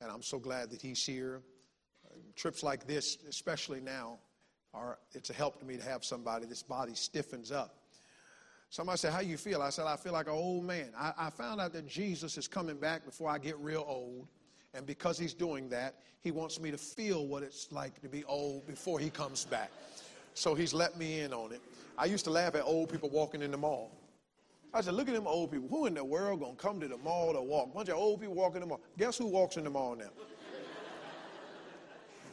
[0.00, 1.42] And I'm so glad that he's here.
[2.34, 4.18] trips like this, especially now,
[4.74, 6.46] are it's a help to me to have somebody.
[6.46, 7.75] This body stiffens up.
[8.70, 9.62] Somebody said, How you feel?
[9.62, 10.90] I said, I feel like an old man.
[10.96, 14.26] I, I found out that Jesus is coming back before I get real old.
[14.74, 18.24] And because he's doing that, he wants me to feel what it's like to be
[18.24, 19.70] old before he comes back.
[20.34, 21.62] So he's let me in on it.
[21.96, 23.90] I used to laugh at old people walking in the mall.
[24.74, 25.68] I said, look at them old people.
[25.68, 27.72] Who in the world gonna come to the mall to walk?
[27.72, 28.80] Bunch of old people walking in the mall.
[28.98, 30.10] Guess who walks in the mall now?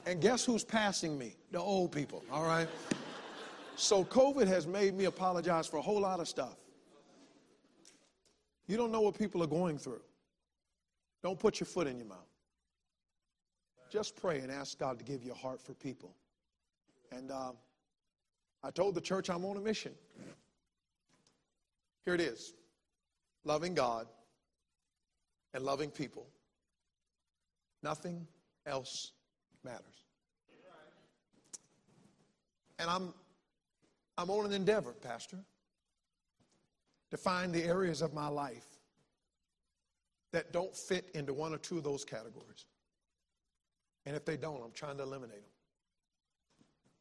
[0.06, 1.36] and guess who's passing me?
[1.52, 2.68] The old people, all right?
[3.76, 6.58] So COVID has made me apologize for a whole lot of stuff.
[8.68, 10.02] You don't know what people are going through.
[11.22, 12.18] Don't put your foot in your mouth.
[13.92, 16.16] Just pray and ask God to give you a heart for people.
[17.12, 17.52] And uh,
[18.64, 19.94] I told the church I'm on a mission.
[22.06, 22.54] Here it is
[23.46, 24.08] loving God
[25.54, 26.26] and loving people.
[27.82, 28.26] Nothing
[28.66, 29.12] else
[29.64, 30.06] matters.
[32.80, 33.14] And I'm,
[34.18, 35.40] I'm on an endeavor, Pastor,
[37.12, 38.66] to find the areas of my life
[40.32, 42.66] that don't fit into one or two of those categories.
[44.06, 45.42] And if they don't, I'm trying to eliminate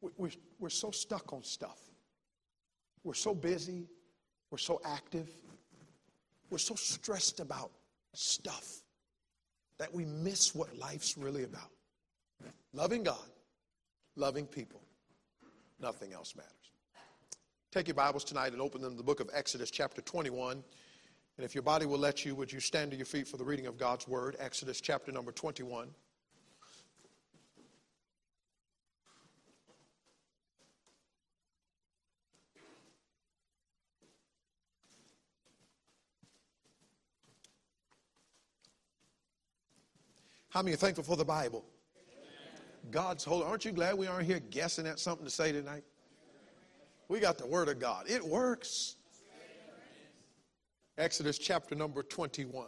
[0.01, 0.11] them.
[0.59, 1.79] We're, so stuck on stuff.
[3.03, 3.87] We're so busy.
[4.51, 5.29] We're so active.
[6.49, 7.71] We're so stressed about
[8.13, 8.81] stuff
[9.77, 11.71] that we miss what life's really about.
[12.73, 13.29] Loving God,
[14.15, 14.81] loving people.
[15.79, 16.62] Nothing else matters.
[17.73, 20.63] Take your Bibles tonight and open them to the book of Exodus, chapter 21.
[21.37, 23.43] And if your body will let you, would you stand to your feet for the
[23.43, 24.35] reading of God's word?
[24.37, 25.87] Exodus, chapter number 21.
[40.49, 41.65] How many are thankful for the Bible?
[42.91, 43.45] God's holy.
[43.45, 45.83] Aren't you glad we aren't here guessing at something to say tonight?
[47.07, 48.09] We got the Word of God.
[48.09, 48.95] It works.
[50.97, 52.67] Exodus chapter number 21.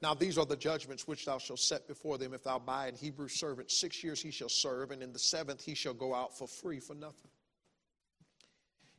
[0.00, 2.34] Now these are the judgments which thou shalt set before them.
[2.34, 5.64] If thou buy an Hebrew servant, six years he shall serve, and in the seventh
[5.64, 7.30] he shall go out for free for nothing.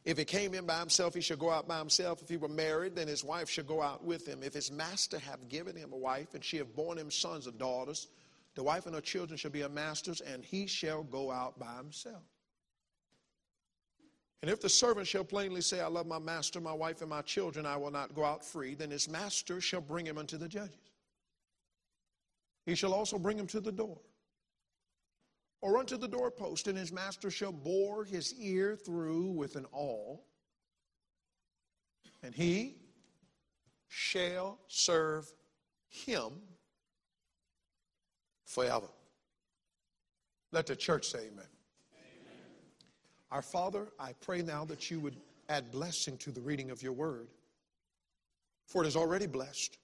[0.04, 2.22] If he came in by himself, he shall go out by himself.
[2.22, 4.42] If he were married, then his wife shall go out with him.
[4.44, 7.52] If his master have given him a wife, and she have borne him sons or
[7.52, 8.08] daughters,
[8.56, 11.76] the wife and her children shall be a master's, and he shall go out by
[11.76, 12.24] himself.
[14.42, 17.22] And if the servant shall plainly say, I love my master, my wife, and my
[17.22, 20.48] children, I will not go out free, then his master shall bring him unto the
[20.48, 20.92] judges.
[22.66, 24.00] He shall also bring him to the door
[25.62, 30.26] or unto the doorpost, and his master shall bore his ear through with an awl,
[32.24, 32.78] and he
[33.88, 35.30] shall serve
[35.90, 36.32] him
[38.46, 38.88] forever.
[40.52, 41.46] Let the church say amen.
[43.32, 45.16] Our Father, I pray now that you would
[45.50, 47.28] add blessing to the reading of your word,
[48.68, 49.78] for it is already blessed.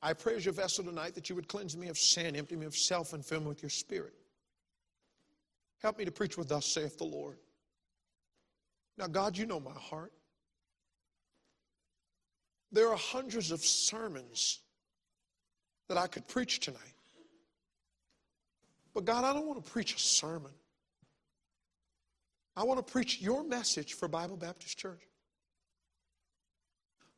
[0.00, 2.66] I pray as your vessel tonight that you would cleanse me of sin, empty me
[2.66, 4.14] of self, and fill me with your spirit.
[5.82, 7.38] Help me to preach with thus saith the Lord.
[8.96, 10.12] Now, God, you know my heart.
[12.70, 14.60] There are hundreds of sermons
[15.88, 16.80] that I could preach tonight.
[18.92, 20.52] But God, I don't want to preach a sermon.
[22.58, 25.00] I want to preach your message for Bible Baptist Church.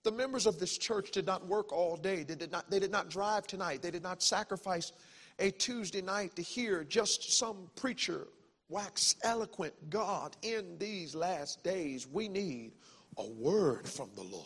[0.05, 2.25] The members of this church did not work all day.
[2.25, 3.81] They did not, they did not drive tonight.
[3.81, 4.93] They did not sacrifice
[5.39, 8.29] a Tuesday night to hear just some preacher
[8.69, 9.73] wax eloquent.
[9.89, 12.73] God, in these last days, we need
[13.17, 14.45] a word from the Lord.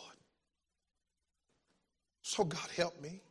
[2.21, 3.21] So, God, help me.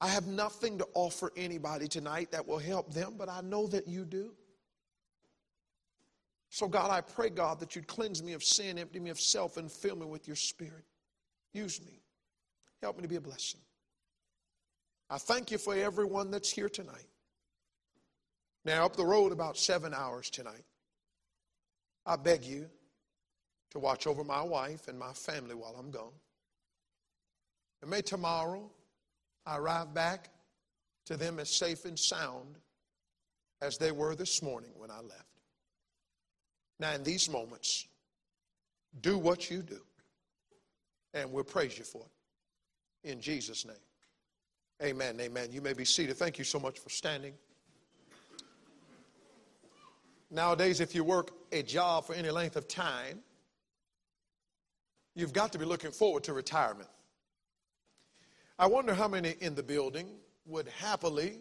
[0.00, 3.88] I have nothing to offer anybody tonight that will help them, but I know that
[3.88, 4.30] you do.
[6.54, 9.56] So, God, I pray, God, that you'd cleanse me of sin, empty me of self,
[9.56, 10.84] and fill me with your spirit.
[11.52, 12.00] Use me.
[12.80, 13.58] Help me to be a blessing.
[15.10, 17.08] I thank you for everyone that's here tonight.
[18.64, 20.62] Now, up the road about seven hours tonight,
[22.06, 22.70] I beg you
[23.72, 26.14] to watch over my wife and my family while I'm gone.
[27.82, 28.70] And may tomorrow
[29.44, 30.28] I arrive back
[31.06, 32.58] to them as safe and sound
[33.60, 35.33] as they were this morning when I left.
[36.78, 37.86] Now, in these moments,
[39.00, 39.80] do what you do,
[41.12, 43.10] and we'll praise you for it.
[43.10, 43.76] In Jesus' name.
[44.82, 45.20] Amen.
[45.20, 45.52] Amen.
[45.52, 46.16] You may be seated.
[46.16, 47.34] Thank you so much for standing.
[50.30, 53.20] Nowadays, if you work a job for any length of time,
[55.14, 56.88] you've got to be looking forward to retirement.
[58.58, 60.08] I wonder how many in the building
[60.46, 61.40] would happily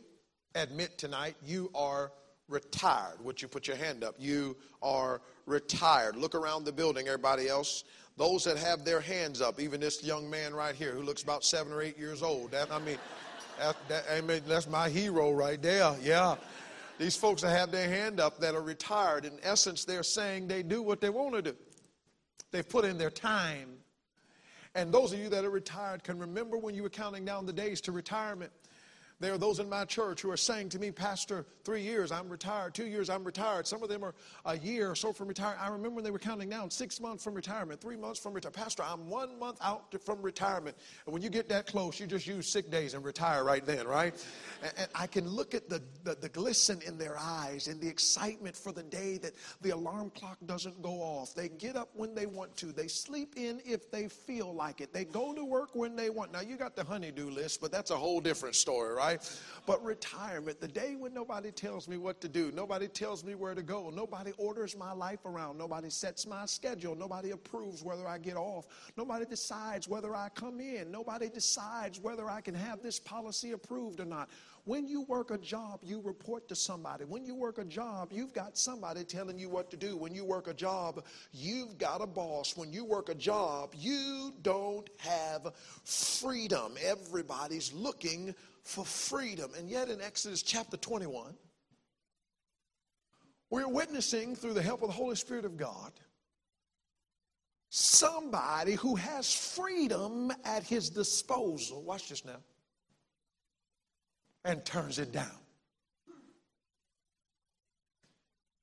[0.56, 2.12] admit tonight you are
[2.50, 3.24] retired.
[3.24, 4.16] Would you put your hand up?
[4.18, 6.16] You are retired.
[6.16, 7.84] Look around the building, everybody else.
[8.18, 11.44] Those that have their hands up, even this young man right here who looks about
[11.44, 12.52] seven or eight years old.
[12.52, 12.98] That, I mean,
[13.60, 15.96] that, that, I mean, that's my hero right there.
[16.02, 16.36] Yeah.
[17.00, 20.62] These folks that have their hand up that are retired, in essence, they're saying they
[20.62, 21.56] do what they want to do.
[22.52, 23.70] They've put in their time.
[24.76, 27.54] And those of you that are retired can remember when you were counting down the
[27.54, 28.52] days to retirement.
[29.24, 32.28] There are those in my church who are saying to me, Pastor, three years, I'm
[32.28, 32.74] retired.
[32.74, 33.66] Two years, I'm retired.
[33.66, 35.62] Some of them are a year or so from retirement.
[35.62, 38.58] I remember when they were counting down six months from retirement, three months from retirement.
[38.58, 40.76] Pastor, I'm one month out to, from retirement.
[41.06, 43.88] And when you get that close, you just use sick days and retire right then,
[43.88, 44.14] right?
[44.62, 47.88] And, and I can look at the, the, the glisten in their eyes and the
[47.88, 51.34] excitement for the day that the alarm clock doesn't go off.
[51.34, 52.74] They get up when they want to.
[52.74, 54.92] They sleep in if they feel like it.
[54.92, 56.34] They go to work when they want.
[56.34, 59.13] Now, you got the honeydew list, but that's a whole different story, right?
[59.14, 59.40] Right?
[59.66, 63.56] But retirement, the day when nobody tells me what to do, nobody tells me where
[63.56, 68.18] to go, nobody orders my life around, nobody sets my schedule, nobody approves whether I
[68.18, 68.66] get off,
[68.98, 74.00] nobody decides whether I come in, nobody decides whether I can have this policy approved
[74.00, 74.30] or not.
[74.66, 77.04] When you work a job, you report to somebody.
[77.04, 79.98] When you work a job, you've got somebody telling you what to do.
[79.98, 82.56] When you work a job, you've got a boss.
[82.56, 85.52] When you work a job, you don't have
[85.84, 86.76] freedom.
[86.82, 89.52] Everybody's looking for freedom.
[89.58, 91.34] And yet, in Exodus chapter 21,
[93.50, 95.92] we're witnessing through the help of the Holy Spirit of God
[97.76, 101.82] somebody who has freedom at his disposal.
[101.82, 102.38] Watch this now.
[104.46, 105.40] And turns it down.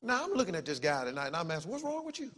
[0.00, 2.30] Now, I'm looking at this guy tonight and I'm asking, what's wrong with you?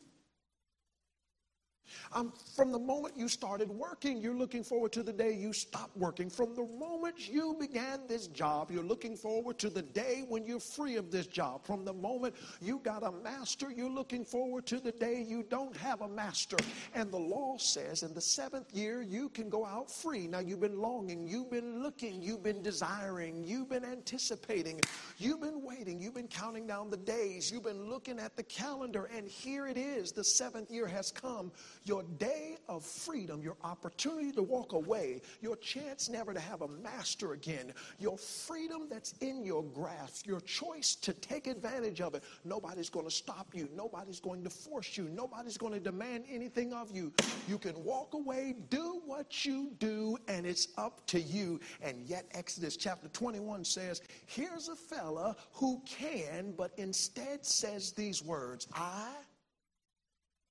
[2.14, 5.90] Um, from the moment you started working, you're looking forward to the day you stop
[5.96, 6.28] working.
[6.28, 10.60] From the moment you began this job, you're looking forward to the day when you're
[10.60, 11.64] free of this job.
[11.64, 15.76] From the moment you got a master, you're looking forward to the day you don't
[15.76, 16.56] have a master.
[16.94, 20.26] And the law says in the seventh year, you can go out free.
[20.26, 24.80] Now, you've been longing, you've been looking, you've been desiring, you've been anticipating,
[25.18, 29.08] you've been waiting, you've been counting down the days, you've been looking at the calendar,
[29.16, 30.12] and here it is.
[30.12, 31.52] The seventh year has come
[31.84, 36.68] your day of freedom, your opportunity to walk away, your chance never to have a
[36.68, 42.22] master again, your freedom that's in your grasp, your choice to take advantage of it.
[42.44, 43.68] Nobody's going to stop you.
[43.74, 45.08] Nobody's going to force you.
[45.08, 47.12] Nobody's going to demand anything of you.
[47.48, 51.60] You can walk away, do what you do, and it's up to you.
[51.80, 58.22] And yet, Exodus chapter 21 says, Here's a fella who can, but instead says these
[58.22, 59.08] words I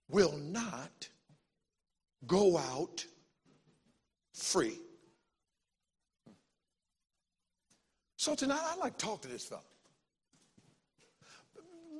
[0.09, 1.07] will not
[2.27, 3.05] go out
[4.33, 4.79] free.
[8.17, 9.63] So tonight I'd like to talk to this fellow.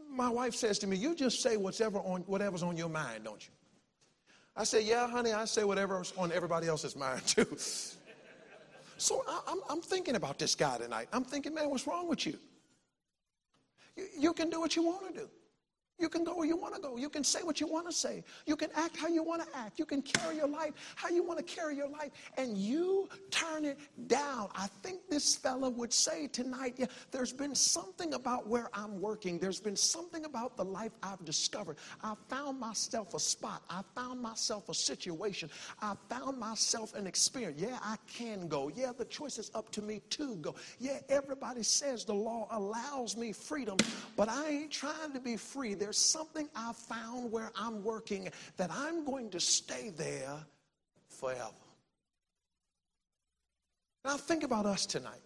[0.10, 3.44] My wife says to me, You just say whatever on, whatever's on your mind, don't
[3.44, 3.54] you?
[4.56, 7.58] I say, Yeah, honey, I say whatever's on everybody else's mind too.
[8.98, 11.08] so I, am I'm thinking about this guy tonight.
[11.12, 12.38] I'm thinking, man, what's wrong with you?
[13.96, 15.30] You, you can do what you want to do.
[16.02, 16.98] You can go where you want to go.
[16.98, 18.24] You can say what you want to say.
[18.46, 19.80] You can act how you want to act.
[19.80, 22.12] You can carry your life how you want to carry your life.
[22.38, 24.50] And you turn it down.
[24.56, 29.40] I think this fella would say tonight, yeah, there's been something about where I'm working.
[29.40, 31.78] There's been something about the life I've discovered.
[32.04, 33.64] I found myself a spot.
[33.70, 35.50] I found myself a situation.
[35.82, 37.62] I found myself an experience.
[37.62, 38.72] Yeah, I can go.
[38.74, 40.56] Yeah, the choice is up to me to go.
[40.80, 43.78] Yeah, everybody says the law allows me freedom,
[44.16, 45.74] but I ain't trying to be free.
[45.92, 50.38] There's something I found where I'm working that I'm going to stay there
[51.10, 51.52] forever.
[54.06, 55.20] Now, think about us tonight.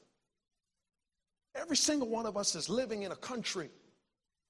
[1.53, 3.69] Every single one of us is living in a country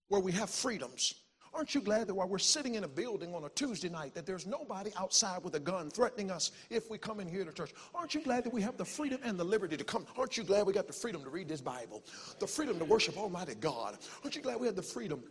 [0.07, 1.15] where we have freedoms.
[1.53, 4.25] Aren't you glad that while we're sitting in a building on a Tuesday night, that
[4.25, 7.73] there's nobody outside with a gun threatening us if we come in here to church?
[7.93, 10.05] Aren't you glad that we have the freedom and the liberty to come?
[10.17, 12.05] Aren't you glad we got the freedom to read this Bible?
[12.39, 13.97] The freedom to worship Almighty God?
[14.23, 15.21] Aren't you glad we have the freedom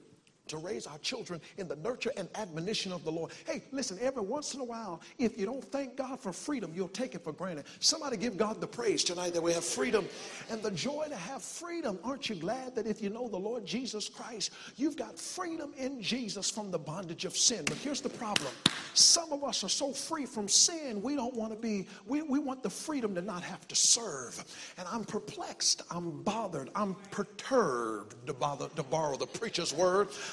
[0.48, 3.32] to raise our children in the nurture and admonition of the Lord.
[3.46, 6.88] Hey, listen, every once in a while, if you don't thank God for freedom, you'll
[6.88, 7.64] take it for granted.
[7.80, 10.06] Somebody give God the praise tonight that we have freedom
[10.50, 11.98] and the joy to have freedom.
[12.04, 16.02] Aren't you glad that if you know the Lord Jesus Christ, you've got freedom in
[16.02, 17.64] Jesus from the bondage of sin?
[17.64, 18.52] But here's the problem
[18.94, 22.38] some of us are so free from sin, we don't want to be, we, we
[22.38, 24.44] want the freedom to not have to serve.
[24.78, 30.08] And I'm perplexed, I'm bothered, I'm perturbed, to, bother, to borrow the preacher's word.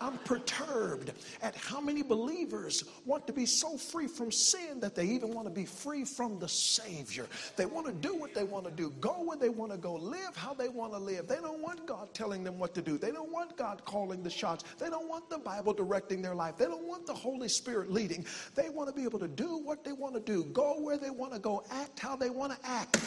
[0.00, 5.04] I'm perturbed at how many believers want to be so free from sin that they
[5.06, 7.26] even want to be free from the Savior.
[7.56, 9.94] They want to do what they want to do, go where they want to go,
[9.94, 11.28] live how they want to live.
[11.28, 12.98] They don't want God telling them what to do.
[12.98, 14.64] They don't want God calling the shots.
[14.78, 16.56] They don't want the Bible directing their life.
[16.56, 18.24] They don't want the Holy Spirit leading.
[18.54, 21.10] They want to be able to do what they want to do, go where they
[21.10, 22.98] want to go, act how they want to act.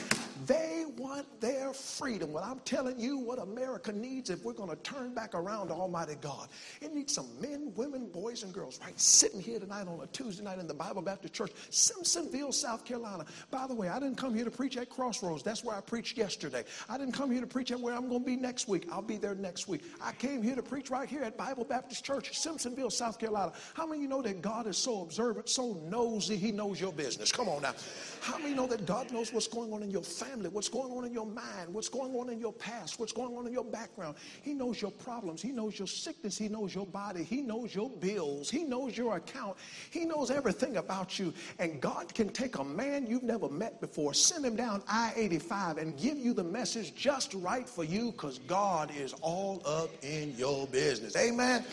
[0.45, 2.33] They want their freedom.
[2.33, 5.73] Well, I'm telling you what America needs if we're going to turn back around to
[5.73, 6.49] Almighty God.
[6.83, 8.99] It needs some men, women, boys, and girls, right?
[8.99, 13.25] Sitting here tonight on a Tuesday night in the Bible Baptist Church, Simpsonville, South Carolina.
[13.51, 15.43] By the way, I didn't come here to preach at Crossroads.
[15.43, 16.65] That's where I preached yesterday.
[16.89, 18.89] I didn't come here to preach at where I'm going to be next week.
[18.91, 19.83] I'll be there next week.
[20.01, 23.53] I came here to preach right here at Bible Baptist Church, Simpsonville, South Carolina.
[23.75, 26.91] How many of you know that God is so observant, so nosy, He knows your
[26.91, 27.31] business?
[27.31, 27.75] Come on now.
[28.19, 31.05] How many know that God knows what's going on in your family, what's going on
[31.05, 34.15] in your mind, what's going on in your past, what's going on in your background?
[34.41, 35.41] He knows your problems.
[35.41, 36.37] He knows your sickness.
[36.37, 37.23] He knows your body.
[37.23, 38.49] He knows your bills.
[38.49, 39.57] He knows your account.
[39.89, 41.33] He knows everything about you.
[41.59, 45.77] And God can take a man you've never met before, send him down I 85,
[45.77, 50.35] and give you the message just right for you because God is all up in
[50.37, 51.15] your business.
[51.15, 51.63] Amen?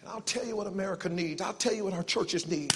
[0.00, 1.42] And I'll tell you what America needs.
[1.42, 2.72] I'll tell you what our churches need.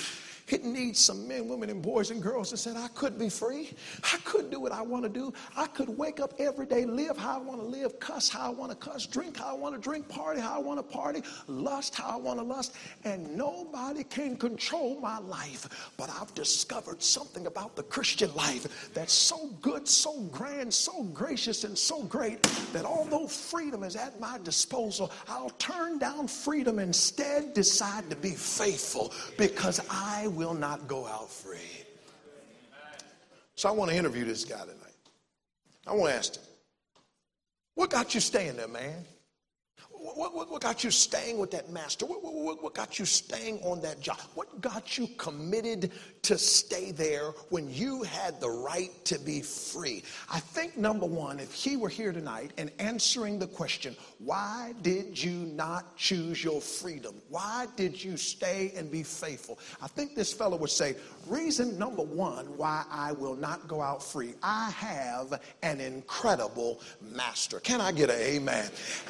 [0.49, 3.71] It needs some men, women, and boys and girls that said, I could be free.
[4.03, 5.33] I could do what I want to do.
[5.57, 8.51] I could wake up every day, live how I want to live, cuss how I
[8.51, 11.23] want to cuss, drink how I want to drink, party how I want to party,
[11.47, 12.75] lust how I want to lust,
[13.05, 15.93] and nobody can control my life.
[15.97, 21.65] But I've discovered something about the Christian life that's so good, so grand, so gracious,
[21.65, 27.55] and so great that although freedom is at my disposal, I'll turn down freedom instead,
[27.55, 31.59] decide to be faithful because I will not go out free.
[33.55, 34.77] So I want to interview this guy tonight.
[35.87, 36.43] I want to ask him,
[37.75, 39.05] what got you staying there, man?
[40.03, 42.07] What, what, what, got you staying with that master?
[42.07, 44.19] What, what, got you staying on that job?
[44.35, 50.03] What got you committed to stay there when you had the right to be free?
[50.29, 55.23] I think, number one, if he were here tonight and answering the question, why did
[55.23, 57.15] you not choose your freedom?
[57.29, 59.61] Why did you stay and be faithful?
[59.81, 60.97] I think this fellow would say,
[61.29, 67.61] reason number one why I will not go out free, I have an incredible master.
[67.61, 68.69] Can I get an amen?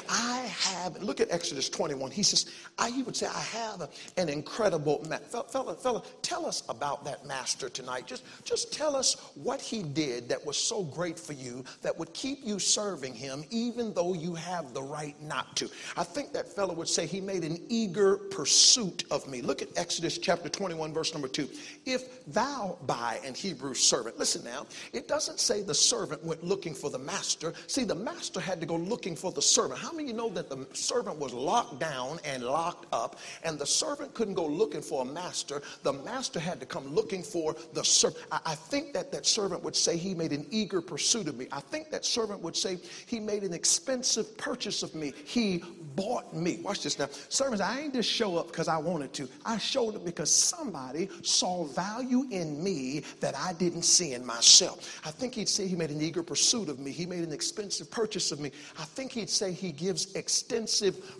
[0.09, 2.11] I have, look at Exodus 21.
[2.11, 5.43] He says, I, he would say, I have an incredible master.
[5.49, 8.07] Fella, fella, tell us about that master tonight.
[8.07, 12.13] Just, just tell us what he did that was so great for you that would
[12.13, 15.69] keep you serving him even though you have the right not to.
[15.97, 19.41] I think that fellow would say he made an eager pursuit of me.
[19.41, 21.47] Look at Exodus chapter 21, verse number 2.
[21.85, 26.73] If thou buy an Hebrew servant, listen now, it doesn't say the servant went looking
[26.73, 27.53] for the master.
[27.67, 29.79] See, the master had to go looking for the servant.
[29.79, 33.57] How many of you know that the servant was locked down and locked up, and
[33.59, 35.61] the servant couldn't go looking for a master?
[35.83, 38.25] The master had to come looking for the servant.
[38.31, 41.47] I, I think that that servant would say he made an eager pursuit of me.
[41.51, 45.13] I think that servant would say he made an expensive purchase of me.
[45.25, 45.63] He
[45.95, 46.59] bought me.
[46.63, 47.07] Watch this now.
[47.29, 49.29] Servants, I ain't just show up because I wanted to.
[49.45, 55.01] I showed up because somebody saw value in me that I didn't see in myself.
[55.05, 56.91] I think he'd say he made an eager pursuit of me.
[56.91, 58.51] He made an expensive purchase of me.
[58.79, 60.62] I think he'd say he gives extensive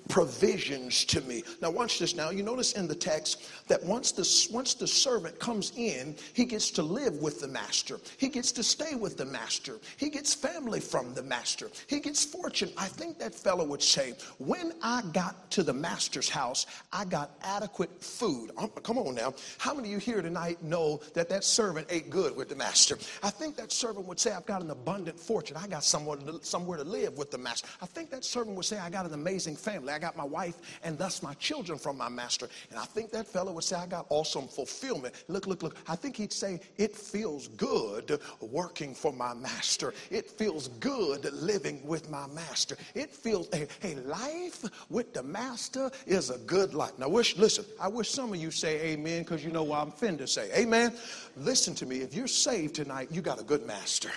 [0.09, 1.43] provisions to me.
[1.61, 2.29] Now watch this now.
[2.29, 6.71] You notice in the text that once the, once the servant comes in, he gets
[6.71, 7.99] to live with the master.
[8.17, 9.77] He gets to stay with the master.
[9.97, 11.69] He gets family from the master.
[11.87, 12.71] He gets fortune.
[12.77, 17.31] I think that fellow would say, when I got to the master's house, I got
[17.41, 18.51] adequate food.
[18.57, 19.33] Um, come on now.
[19.57, 22.97] How many of you here tonight know that that servant ate good with the master?
[23.21, 25.57] I think that servant would say, I've got an abundant fortune.
[25.57, 27.67] I got somewhere to, somewhere to live with the master.
[27.81, 29.93] I think that servant would say, I got an amazing family.
[29.93, 32.47] I got my wife and thus my children from my master.
[32.69, 35.13] And I think that fellow would say, I got awesome fulfillment.
[35.27, 35.75] Look, look, look.
[35.87, 39.93] I think he'd say, it feels good working for my master.
[40.09, 42.77] It feels good living with my master.
[42.95, 46.97] It feels, a, a life with the master is a good life.
[46.97, 49.91] Now, wish, listen, I wish some of you say amen because you know what I'm
[49.91, 50.51] finna say.
[50.55, 50.93] Amen.
[51.35, 51.97] Listen to me.
[51.97, 54.11] If you're saved tonight, you got a good master.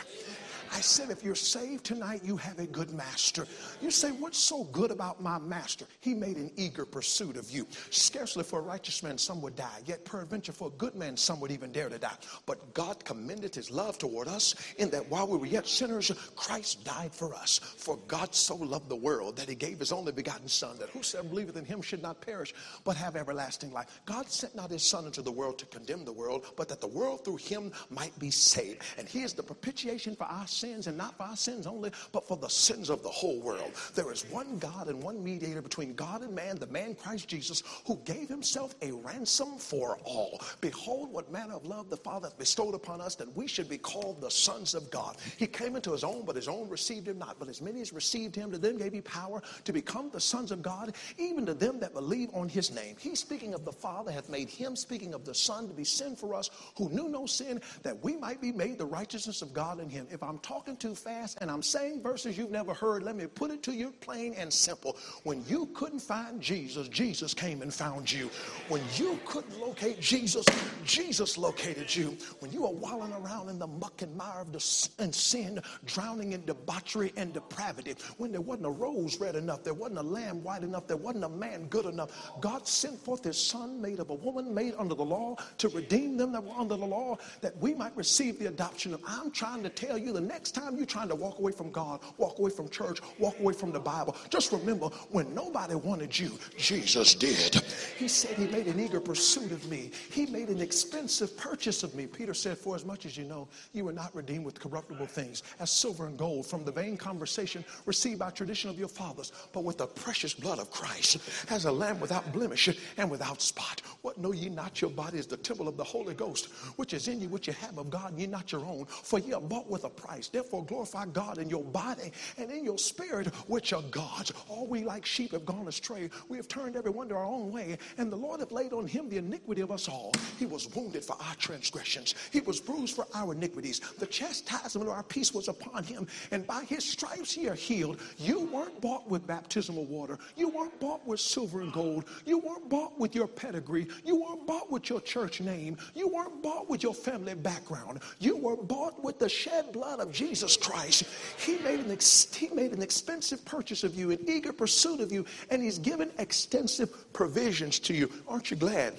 [0.72, 3.46] I said, if you're saved tonight, you have a good master.
[3.80, 5.86] You say, what's so good about my master?
[6.00, 7.66] He made an eager pursuit of you.
[7.90, 11.40] Scarcely for a righteous man some would die, yet peradventure for a good man some
[11.40, 12.16] would even dare to die.
[12.46, 16.84] But God commended his love toward us in that while we were yet sinners, Christ
[16.84, 17.58] died for us.
[17.58, 21.28] For God so loved the world that he gave his only begotten Son, that whosoever
[21.28, 22.54] believeth in him should not perish,
[22.84, 24.00] but have everlasting life.
[24.04, 26.86] God sent not his Son into the world to condemn the world, but that the
[26.86, 28.82] world through him might be saved.
[28.98, 32.26] And he is the propitiation for our sins, and not for our sins only, but
[32.26, 33.72] for the sins of the whole world.
[33.94, 37.62] There is one God and one mediator between God and man, the man Christ Jesus,
[37.86, 40.40] who gave himself a ransom for all.
[40.60, 43.78] Behold, what manner of love the Father hath bestowed upon us, that we should be
[43.78, 45.16] called the sons of God.
[45.36, 47.38] He came into his own, but his own received him not.
[47.38, 50.50] But as many as received him, to them gave he power to become the sons
[50.50, 52.96] of God, even to them that believe on his name.
[52.98, 56.16] He speaking of the Father, hath made him, speaking of the Son, to be sin
[56.16, 59.80] for us who knew no sin, that we might be made the righteousness of God
[59.80, 60.06] in him.
[60.10, 63.50] If I'm talking too fast and I'm saying verses you've never heard, let me put
[63.50, 64.96] it to you plain and simple.
[65.24, 68.30] When you couldn't find Jesus, Jesus came and found you.
[68.68, 70.46] When you couldn't locate Jesus,
[70.84, 72.16] Jesus located you.
[72.38, 76.32] When you were wallowing around in the muck and mire of the, and sin, drowning
[76.32, 80.44] in debauchery and depravity, when there wasn't a rose red enough, there wasn't a lamb
[80.44, 84.10] white enough, there wasn't a man good enough, God sent forth his son made of
[84.10, 87.56] a woman made under the law to redeem them that were under the law that
[87.58, 89.00] we might receive the adoption of.
[89.08, 92.00] I'm trying to tell you the next time you're trying to walk away from God,
[92.18, 96.30] walk away from church, walk away from the Bible, just remember when nobody wanted you,
[96.56, 97.56] Jesus did.
[97.96, 99.90] He said he made an eager pursuit of me.
[100.10, 102.06] He made an expensive purchase of me.
[102.06, 105.42] Peter said, For as much as you know, you were not redeemed with corruptible things,
[105.60, 109.64] as silver and gold, from the vain conversation received by tradition of your fathers, but
[109.64, 111.18] with the precious blood of Christ,
[111.50, 113.82] as a lamb without blemish and without spot.
[114.02, 117.08] What know ye not your body is the temple of the Holy Ghost, which is
[117.08, 118.86] in you, which you have of God, and ye not your own.
[118.86, 120.25] For ye are bought with a price.
[120.28, 124.32] Therefore glorify God in your body and in your spirit, which are God's.
[124.48, 126.10] All we like sheep have gone astray.
[126.28, 129.08] We have turned everyone to our own way, and the Lord hath laid on him
[129.08, 130.12] the iniquity of us all.
[130.38, 133.80] He was wounded for our transgressions, he was bruised for our iniquities.
[133.98, 138.00] The chastisement of our peace was upon him, and by his stripes ye are healed.
[138.18, 142.68] You weren't bought with baptismal water, you weren't bought with silver and gold, you weren't
[142.68, 146.82] bought with your pedigree, you weren't bought with your church name, you weren't bought with
[146.82, 148.00] your family background.
[148.18, 151.04] You were bought with the shed blood of Jesus Christ.
[151.38, 155.12] He made an, ex- he made an expensive purchase of you, an eager pursuit of
[155.12, 158.10] you, and he's given extensive provisions to you.
[158.26, 158.94] Aren't you glad?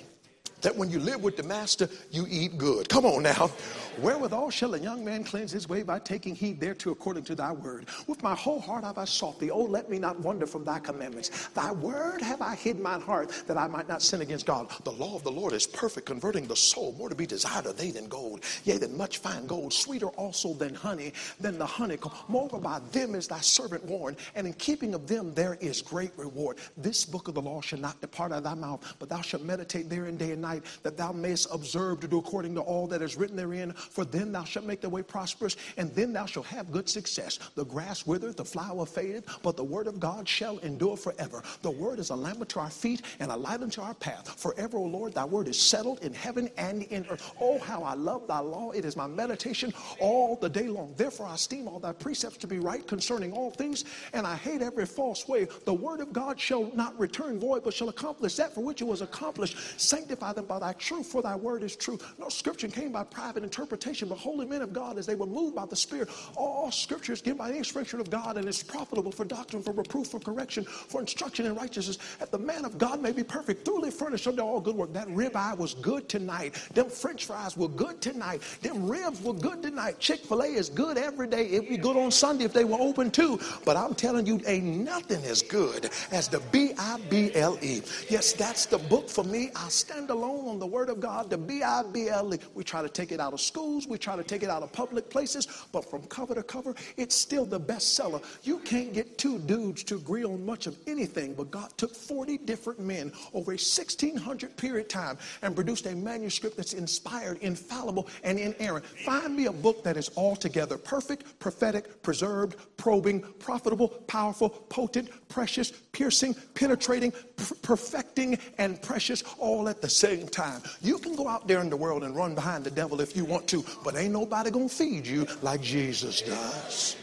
[0.61, 2.89] That when you live with the master, you eat good.
[2.89, 3.51] Come on now.
[3.99, 7.51] Wherewithal shall a young man cleanse his way by taking heed thereto according to thy
[7.51, 7.87] word.
[8.05, 9.49] With my whole heart have I sought thee.
[9.49, 11.47] Oh, let me not wander from thy commandments.
[11.49, 14.69] Thy word have I hid in mine heart that I might not sin against God.
[14.83, 16.93] The law of the Lord is perfect, converting the soul.
[16.97, 20.53] More to be desired are they than gold, yea, than much fine gold, sweeter also
[20.53, 22.11] than honey, than the honeycomb.
[22.27, 26.11] Moreover, by them is thy servant warned, and in keeping of them there is great
[26.17, 26.57] reward.
[26.77, 29.43] This book of the law shall not depart out of thy mouth, but thou shalt
[29.43, 30.46] meditate therein day and night,
[30.83, 34.31] that thou mayest observe to do according to all that is written therein for then
[34.31, 37.39] thou shalt make the way prosperous, and then thou shalt have good success.
[37.55, 41.43] The grass withereth, the flower fadeth, but the word of God shall endure forever.
[41.61, 44.39] The word is a lamp unto our feet and a light unto our path.
[44.39, 47.33] Forever, O Lord, thy word is settled in heaven and in earth.
[47.39, 48.71] Oh, how I love thy law.
[48.71, 50.93] It is my meditation all the day long.
[50.97, 54.61] Therefore, I esteem all thy precepts to be right concerning all things, and I hate
[54.61, 55.47] every false way.
[55.65, 58.85] The word of God shall not return void, but shall accomplish that for which it
[58.85, 59.57] was accomplished.
[59.79, 61.97] Sanctify by thy truth, for thy word is true.
[62.19, 65.55] No scripture came by private interpretation, but holy men of God, as they were moved
[65.55, 69.11] by the Spirit, all scripture is given by the inspiration of God and is profitable
[69.11, 73.01] for doctrine, for reproof, for correction, for instruction in righteousness, that the man of God
[73.01, 74.91] may be perfect, thoroughly furnished unto all good work.
[74.93, 76.55] That ribeye was good tonight.
[76.73, 78.41] Them french fries were good tonight.
[78.61, 79.99] Them ribs were good tonight.
[79.99, 81.47] Chick-fil-A is good every day.
[81.47, 83.39] It'd be good on Sunday if they were open too.
[83.63, 87.81] But I'm telling you, ain't nothing as good as the B-I-B-L-E.
[88.09, 89.51] Yes, that's the book for me.
[89.55, 92.39] I stand alone on the word of God, the B-I-B-L-E.
[92.53, 93.87] We try to take it out of schools.
[93.87, 97.15] We try to take it out of public places, but from cover to cover, it's
[97.15, 98.23] still the bestseller.
[98.43, 102.39] You can't get two dudes to agree on much of anything, but God took 40
[102.39, 108.39] different men over a 1600 period time and produced a manuscript that's inspired, infallible, and
[108.39, 108.85] inerrant.
[108.85, 115.71] Find me a book that is altogether perfect, prophetic, preserved, probing, profitable, powerful, potent, precious,
[115.91, 117.13] piercing, penetrating,
[117.61, 120.61] perfecting, and precious all at the same time.
[120.81, 123.25] You can go out there in the world and run behind the devil if you
[123.25, 126.95] want to, but ain't nobody gonna feed you like Jesus does.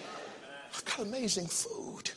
[0.75, 2.11] I've got amazing food.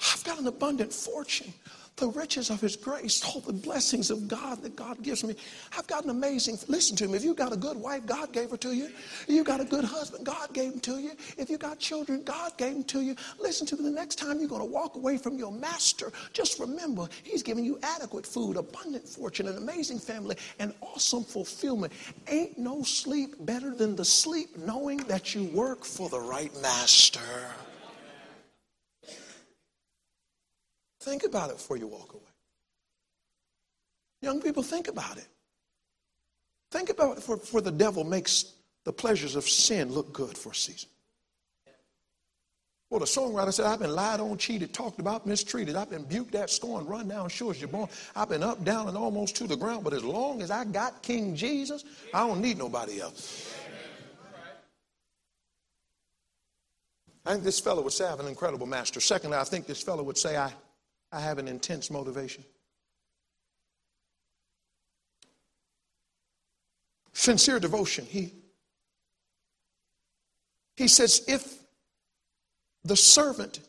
[0.00, 1.52] I've got an abundant fortune.
[1.96, 5.34] The riches of his grace, all the blessings of God that God gives me.
[5.76, 8.50] I've got an amazing, listen to me, if you got a good wife, God gave
[8.50, 8.86] her to you.
[8.86, 11.12] If you got a good husband, God gave him to you.
[11.38, 13.16] If you got children, God gave them to you.
[13.40, 16.60] Listen to me, the next time you're going to walk away from your master, just
[16.60, 21.94] remember, he's giving you adequate food, abundant fortune, an amazing family, and awesome fulfillment.
[22.28, 27.20] Ain't no sleep better than the sleep knowing that you work for the right master.
[31.06, 32.22] Think about it before you walk away.
[34.22, 35.28] Young people, think about it.
[36.72, 40.50] Think about it for, for the devil makes the pleasures of sin look good for
[40.50, 40.88] a season.
[42.90, 45.76] Well, the songwriter said, I've been lied on, cheated, talked about, mistreated.
[45.76, 47.88] I've been buked at, scorned, run down, sure as you're born.
[48.16, 49.84] I've been up, down, and almost to the ground.
[49.84, 53.54] But as long as I got King Jesus, I don't need nobody else.
[57.24, 59.00] I think this fellow would say, I have an incredible master.
[59.00, 60.52] Secondly, I think this fellow would say, I
[61.12, 62.44] I have an intense motivation.
[67.12, 68.04] Sincere devotion.
[68.04, 68.32] He,
[70.76, 71.58] he says, if
[72.84, 73.60] the servant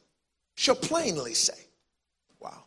[0.56, 1.58] shall plainly say,
[2.40, 2.64] wow.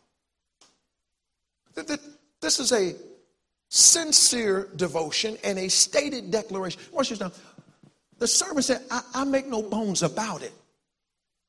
[1.75, 2.95] This is a
[3.69, 6.81] sincere devotion and a stated declaration.
[6.91, 7.31] Watch this now.
[8.17, 10.53] The servant said, I, I make no bones about it.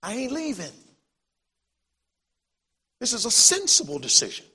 [0.03, 0.73] I ain't leaving.
[3.03, 4.47] This is a sensible decision.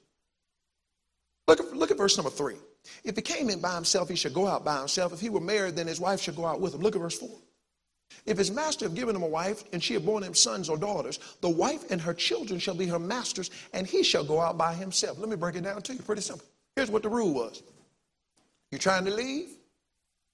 [1.50, 2.56] Look at, look at verse number three.
[3.04, 5.12] If he came in by himself, he should go out by himself.
[5.12, 6.80] If he were married, then his wife should go out with him.
[6.80, 7.38] Look at verse four.
[8.26, 10.78] If his master have given him a wife, and she have borne him sons or
[10.78, 14.58] daughters, the wife and her children shall be her masters, and he shall go out
[14.58, 15.20] by himself.
[15.20, 16.00] Let me break it down to you.
[16.00, 16.46] Pretty simple.
[16.78, 17.62] Here's what the rule was.
[18.72, 19.50] You're trying to leave?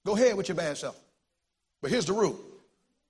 [0.06, 0.96] Go ahead with your bad self.
[1.82, 2.38] But here's the rule.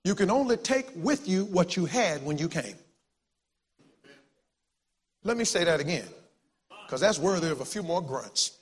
[0.03, 2.73] You can only take with you what you had when you came.
[5.25, 6.07] Let me say that again,
[6.85, 8.59] because that's worthy of a few more grunts.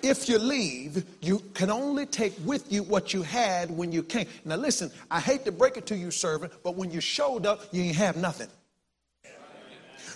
[0.00, 4.28] If you leave, you can only take with you what you had when you came.
[4.44, 7.62] Now, listen, I hate to break it to you, servant, but when you showed up,
[7.72, 8.46] you ain't have nothing.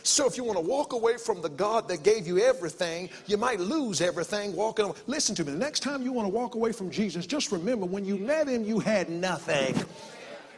[0.04, 3.36] So if you want to walk away from the God that gave you everything, you
[3.36, 4.96] might lose everything walking away.
[5.08, 5.50] Listen to me.
[5.50, 8.46] The next time you want to walk away from Jesus, just remember when you met
[8.46, 9.74] him, you had nothing.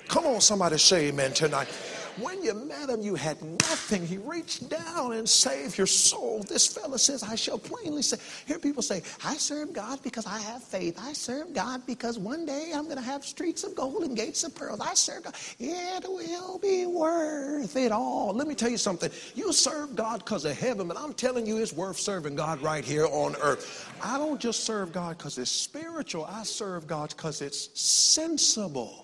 [0.08, 1.68] Come on, somebody say amen tonight.
[2.16, 4.06] When you met him, you had nothing.
[4.06, 6.44] He reached down and saved your soul.
[6.48, 8.18] This fellow says, I shall plainly say.
[8.46, 10.96] Hear people say, I serve God because I have faith.
[11.00, 14.44] I serve God because one day I'm going to have streets of gold and gates
[14.44, 14.80] of pearls.
[14.80, 15.34] I serve God.
[15.58, 18.32] It will be worth it all.
[18.32, 19.10] Let me tell you something.
[19.34, 22.84] You serve God because of heaven, but I'm telling you, it's worth serving God right
[22.84, 23.92] here on earth.
[24.00, 29.03] I don't just serve God because it's spiritual, I serve God because it's sensible.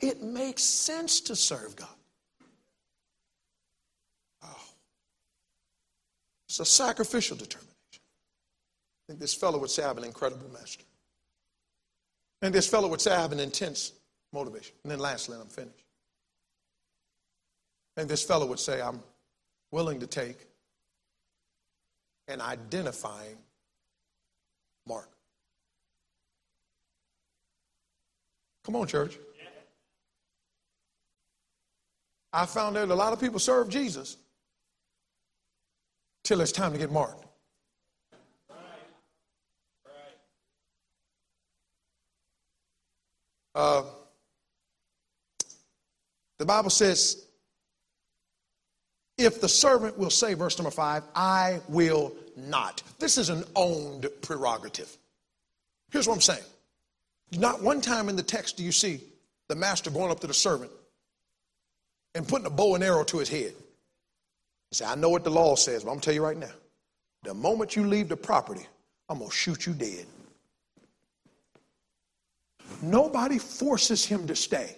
[0.00, 1.88] It makes sense to serve God.
[4.44, 4.64] Oh.
[6.48, 7.72] It's a sacrificial determination.
[7.94, 10.84] I think this fellow would say, I have an incredible master.
[12.42, 13.92] And this fellow would say, I have an intense
[14.32, 14.74] motivation.
[14.82, 15.84] And then lastly, I'm finished.
[17.96, 19.00] And this fellow would say, I'm
[19.70, 20.46] willing to take
[22.28, 23.38] an identifying
[24.86, 25.08] mark.
[28.64, 29.16] Come on, church.
[32.36, 34.18] I found out a lot of people serve Jesus
[36.22, 37.24] till it's time to get marked.
[43.54, 43.84] Uh,
[46.36, 47.24] the Bible says,
[49.16, 52.82] if the servant will say, verse number five, I will not.
[52.98, 54.94] This is an owned prerogative.
[55.90, 56.44] Here's what I'm saying.
[57.32, 59.00] Not one time in the text do you see
[59.48, 60.70] the master going up to the servant
[62.16, 63.52] and putting a bow and arrow to his head.
[64.70, 66.36] He said, I know what the law says, but I'm going to tell you right
[66.36, 66.50] now.
[67.22, 68.66] The moment you leave the property,
[69.08, 70.06] I'm going to shoot you dead.
[72.82, 74.76] Nobody forces him to stay.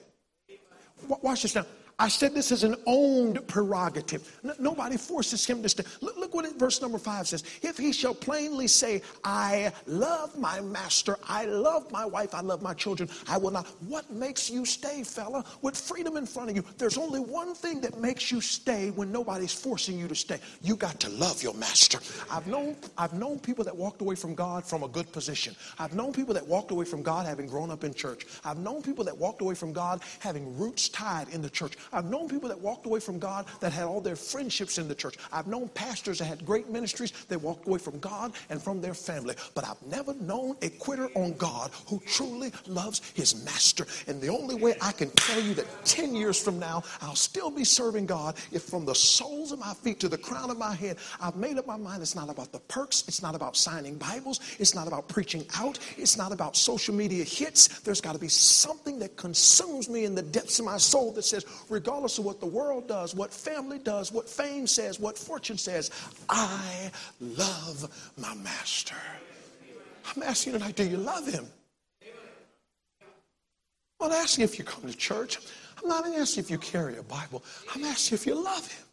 [1.07, 1.65] Watch this now.
[2.01, 4.39] I said this is an owned prerogative.
[4.45, 5.83] N- nobody forces him to stay.
[6.01, 7.43] Look, look what it, verse number five says.
[7.61, 12.63] If he shall plainly say, I love my master, I love my wife, I love
[12.63, 13.67] my children, I will not.
[13.89, 15.45] What makes you stay, fella?
[15.61, 19.11] With freedom in front of you, there's only one thing that makes you stay when
[19.11, 20.39] nobody's forcing you to stay.
[20.63, 21.99] You got to love your master.
[22.31, 25.57] I've known, I've known people that walked away from God from a good position.
[25.81, 28.25] I've known people that walked away from God having grown up in church.
[28.45, 31.75] I've known people that walked away from God having roots tied in the church.
[31.93, 34.95] I've known people that walked away from God that had all their friendships in the
[34.95, 35.17] church.
[35.33, 38.95] I've known pastors that had great ministries that walked away from God and from their
[38.95, 39.35] family.
[39.55, 43.87] But I've never known a quitter on God who truly loves his master.
[44.07, 47.51] And the only way I can tell you that 10 years from now, I'll still
[47.51, 50.75] be serving God if from the soles of my feet to the crown of my
[50.75, 53.97] head, I've made up my mind it's not about the perks, it's not about signing
[53.97, 57.81] Bibles, it's not about preaching out, it's not about social media hits.
[57.81, 61.23] There's got to be something that consumes me in the depths of my soul that
[61.25, 61.45] says,
[61.79, 65.93] regardless of what the world does, what family does, what fame says, what fortune says,
[66.29, 68.97] I love my master.
[70.11, 71.47] I'm asking you tonight, do you love him?
[74.01, 75.39] I'm not asking if you come to church.
[75.81, 77.45] I'm not asking if you carry a Bible.
[77.73, 78.88] I'm asking if you love him.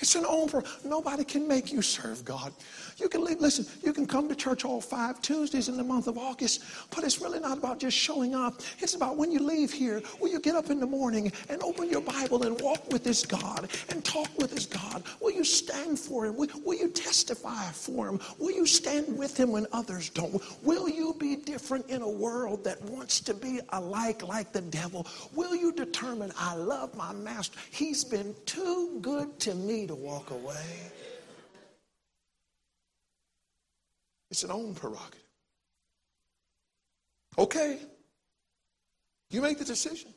[0.00, 0.48] It's an own.
[0.84, 2.52] Nobody can make you serve God.
[2.98, 6.06] You can leave, listen, you can come to church all five Tuesdays in the month
[6.06, 8.62] of August, but it's really not about just showing up.
[8.78, 11.90] It's about when you leave here, will you get up in the morning and open
[11.90, 15.02] your Bible and walk with this God and talk with this God?
[15.20, 16.36] Will you stand for Him?
[16.36, 18.20] Will, will you testify for Him?
[18.38, 20.42] Will you stand with Him when others don't?
[20.62, 25.06] Will you be different in a world that wants to be alike like the devil?
[25.34, 27.58] Will you determine, I love my master?
[27.70, 30.66] He's been too good to me to walk away.
[34.30, 35.20] It's an own prerogative.
[37.38, 37.78] Okay.
[39.30, 40.12] You make the decision.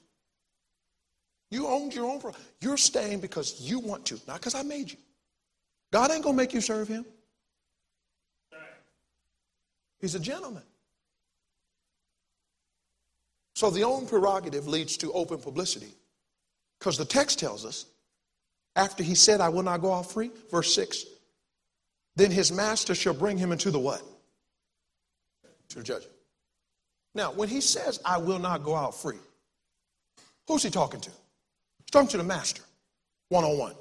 [1.49, 2.47] You owned your own prerogative.
[2.61, 4.97] You're staying because you want to, not because I made you.
[5.91, 7.05] God ain't going to make you serve him.
[9.99, 10.63] He's a gentleman.
[13.55, 15.93] So the own prerogative leads to open publicity.
[16.79, 17.85] Because the text tells us,
[18.75, 21.05] after he said, I will not go out free, verse 6,
[22.15, 24.01] then his master shall bring him into the what?
[25.69, 26.15] To the judgment.
[27.13, 29.17] Now, when he says, I will not go out free,
[30.47, 31.09] who's he talking to?
[31.09, 32.63] He's talking to the master,
[33.29, 33.75] one on one.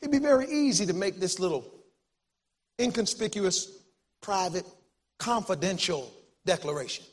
[0.00, 1.64] It'd be very easy to make this little
[2.80, 3.78] inconspicuous,
[4.22, 4.66] private,
[5.18, 6.10] confidential
[6.46, 7.04] declaration.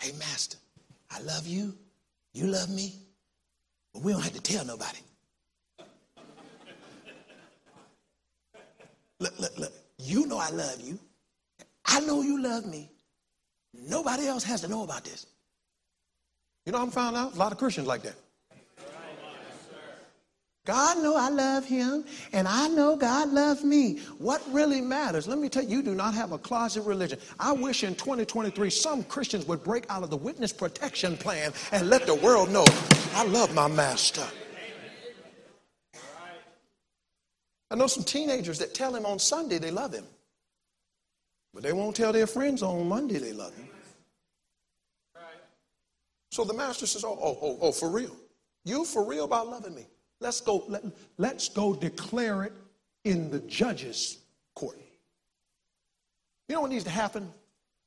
[0.00, 0.58] Hey, master,
[1.10, 1.74] I love you.
[2.32, 2.94] You love me.
[3.92, 4.98] But we don't have to tell nobody.
[9.24, 9.72] Look, look, look.
[9.96, 10.98] You know I love you.
[11.86, 12.90] I know you love me.
[13.72, 15.24] Nobody else has to know about this.
[16.66, 17.34] You know I'm found out?
[17.34, 18.16] A lot of Christians like that.
[20.66, 22.04] God know I love him,
[22.34, 23.98] and I know God loves me.
[24.18, 25.26] What really matters?
[25.26, 27.18] Let me tell you, you do not have a closet religion.
[27.40, 31.88] I wish in 2023 some Christians would break out of the witness protection plan and
[31.88, 32.66] let the world know
[33.14, 34.26] I love my master.
[37.74, 40.04] I know some teenagers that tell him on Sunday they love him,
[41.52, 43.68] but they won't tell their friends on Monday they love him.
[46.30, 48.14] So the master says, Oh, oh, oh, oh, for real.
[48.64, 49.88] You for real about loving me?
[50.20, 50.84] Let's go, let,
[51.18, 52.52] let's go declare it
[53.02, 54.18] in the judge's
[54.54, 54.78] court.
[56.48, 57.28] You know what needs to happen?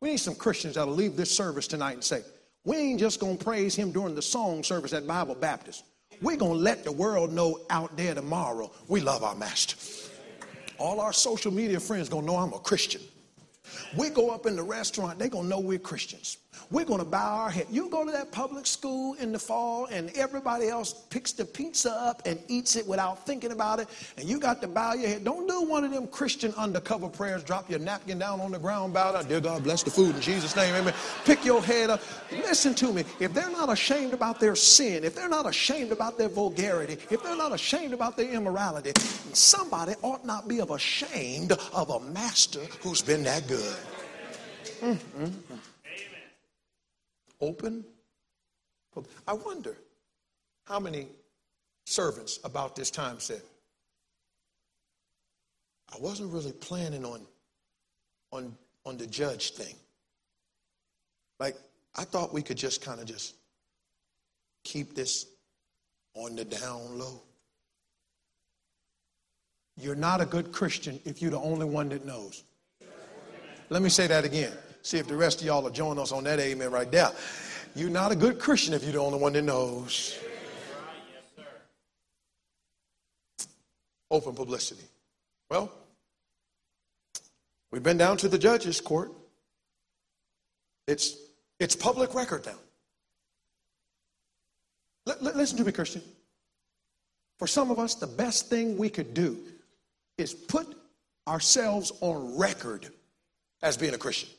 [0.01, 2.23] We need some Christians that'll leave this service tonight and say,
[2.65, 5.85] We ain't just gonna praise him during the song service at Bible Baptist.
[6.21, 9.75] We're going to let the world know out there tomorrow we love our master.
[10.77, 13.01] All our social media friends going to know I'm a Christian.
[13.97, 16.37] We go up in the restaurant, they're going to know we're Christians.
[16.69, 17.67] We're going to bow our head.
[17.69, 21.91] You go to that public school in the fall, and everybody else picks the pizza
[21.91, 23.87] up and eats it without thinking about it,
[24.17, 25.23] and you got to bow your head.
[25.23, 27.43] Don't do one of them Christian undercover prayers.
[27.43, 29.25] Drop your napkin down on the ground, bow down.
[29.27, 30.73] Dear God, bless the food in Jesus' name.
[30.75, 30.93] Amen.
[31.25, 32.01] Pick your head up.
[32.31, 33.03] Listen to me.
[33.19, 37.23] If they're not ashamed about their sin, if they're not ashamed about their vulgarity, if
[37.23, 38.91] they're not ashamed about their immorality,
[39.33, 43.77] somebody ought not be ashamed of a master who's been that good.
[44.81, 45.55] Mm-hmm
[47.41, 47.83] open.
[49.27, 49.77] I wonder
[50.65, 51.07] how many
[51.85, 53.41] servants about this time said,
[55.93, 57.21] I wasn't really planning on,
[58.31, 59.75] on, on the judge thing.
[61.39, 61.55] Like,
[61.95, 63.35] I thought we could just kind of just
[64.63, 65.27] keep this
[66.13, 67.21] on the down low.
[69.79, 72.43] You're not a good Christian if you're the only one that knows.
[73.69, 74.53] Let me say that again.
[74.81, 77.11] See if the rest of y'all will join us on that amen right there.
[77.75, 80.17] You're not a good Christian if you're the only one that knows.
[84.09, 84.83] Open publicity.
[85.49, 85.71] Well,
[87.71, 89.11] we've been down to the judge's court.
[90.87, 91.17] It's,
[91.59, 92.53] it's public record now.
[95.07, 96.01] L- l- listen to me, Christian.
[97.37, 99.37] For some of us, the best thing we could do
[100.17, 100.67] is put
[101.27, 102.87] ourselves on record
[103.61, 104.29] as being a Christian.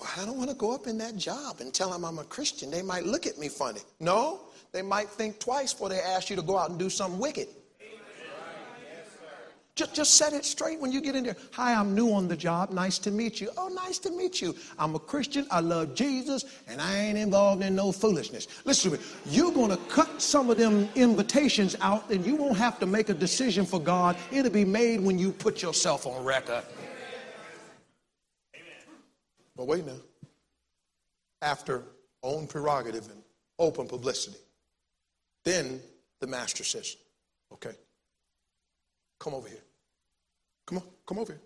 [0.00, 2.24] Well, I don't want to go up in that job and tell them I'm a
[2.24, 2.70] Christian.
[2.70, 3.80] They might look at me funny.
[4.00, 4.40] No,
[4.72, 7.48] they might think twice before they ask you to go out and do something wicked.
[9.74, 11.36] Just, just set it straight when you get in there.
[11.52, 12.70] Hi, I'm new on the job.
[12.72, 13.48] Nice to meet you.
[13.56, 14.54] Oh, nice to meet you.
[14.78, 15.46] I'm a Christian.
[15.50, 18.48] I love Jesus, and I ain't involved in no foolishness.
[18.66, 19.04] Listen to me.
[19.24, 23.08] You're going to cut some of them invitations out, and you won't have to make
[23.08, 24.18] a decision for God.
[24.30, 26.64] It'll be made when you put yourself on record.
[29.56, 30.00] But wait now.
[31.40, 31.82] After
[32.22, 33.22] own prerogative and
[33.58, 34.38] open publicity,
[35.44, 35.80] then
[36.20, 36.96] the master says,
[37.52, 37.72] okay,
[39.18, 39.64] come over here.
[40.66, 41.42] Come on, come over here.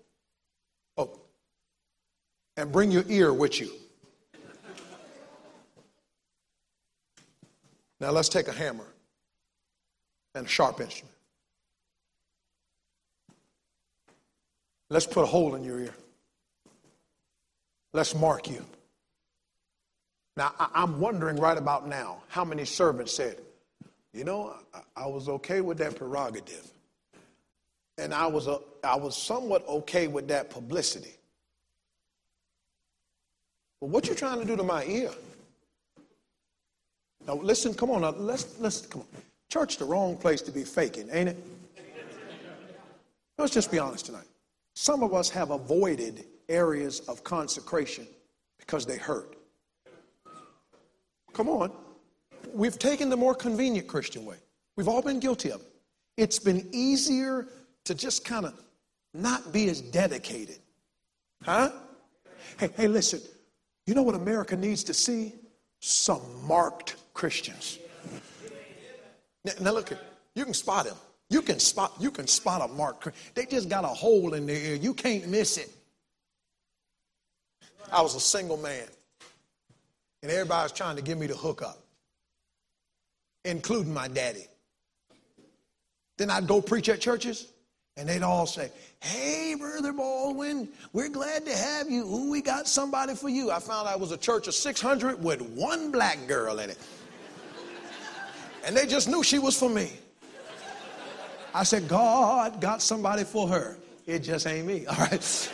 [0.99, 1.19] Oh,
[2.57, 3.71] and bring your ear with you.
[7.99, 8.87] Now let's take a hammer
[10.35, 11.17] and a sharp instrument.
[14.91, 15.95] Let's put a hole in your ear.
[17.97, 18.63] Let's mark you.
[20.37, 23.39] Now, I'm wondering right about now how many servants said,
[24.13, 24.55] you know,
[24.95, 26.71] I was okay with that prerogative.
[27.97, 31.15] And I was, a, I was somewhat okay with that publicity.
[33.81, 35.11] But what you trying to do to my ear?
[37.27, 39.09] Now listen, come on, now let's let's come on.
[39.49, 41.45] Church the wrong place to be faking, ain't it?
[43.39, 44.29] Let's just be honest tonight.
[44.75, 48.07] Some of us have avoided areas of consecration
[48.59, 49.37] because they hurt.
[51.33, 51.71] Come on.
[52.53, 54.37] We've taken the more convenient Christian way.
[54.77, 55.67] We've all been guilty of it.
[56.17, 57.47] It's been easier
[57.85, 58.55] to just kind of
[59.13, 60.59] not be as dedicated.
[61.43, 61.71] Huh?
[62.59, 63.21] Hey, hey, listen.
[63.87, 65.33] You know what America needs to see?
[65.81, 67.79] Some marked Christians.
[69.45, 69.93] Now, now look,
[70.35, 70.97] you can spot them.
[71.29, 71.93] You can spot.
[72.01, 73.09] You can spot a marked.
[73.35, 74.75] They just got a hole in their ear.
[74.77, 75.71] You can't miss it.
[77.93, 78.87] I was a single man.
[80.23, 81.79] And everybody was trying to give me the hookup,
[83.45, 84.47] including my daddy.
[86.19, 87.53] Then I'd go preach at churches,
[87.97, 88.71] and they'd all say,
[89.01, 92.05] Hey, Brother Baldwin, we're glad to have you.
[92.05, 93.51] Ooh, we got somebody for you.
[93.51, 96.79] I found I was a church of 600 with one black girl in it.
[98.65, 99.93] And they just knew she was for me.
[101.55, 103.79] I said, God got somebody for her.
[104.07, 104.87] It just ain't me.
[104.89, 105.51] All right.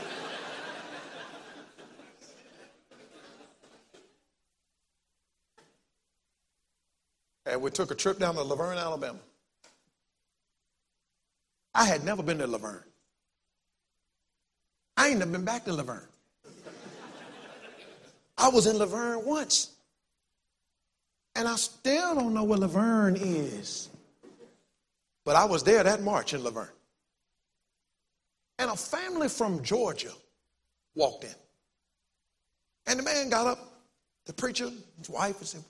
[7.47, 9.19] And we took a trip down to Luverne, Alabama.
[11.75, 12.85] I had never been to Luverne.
[14.97, 16.07] I ain't never been back to Luverne.
[18.39, 19.71] I was in Luverne once.
[21.35, 23.89] And I still don't know where Luverne is.
[25.25, 26.69] But I was there that March in Luverne.
[28.59, 30.13] And a family from Georgia
[30.95, 31.35] walked in.
[32.87, 33.73] And the man got up,
[34.27, 34.69] the preacher,
[34.99, 35.65] his wife, and said,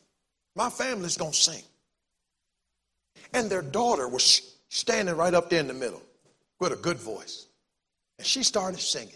[0.55, 1.62] My family's going to sing.
[3.32, 6.03] And their daughter was standing right up there in the middle
[6.61, 7.46] with a good voice.
[8.18, 9.14] And she started singing.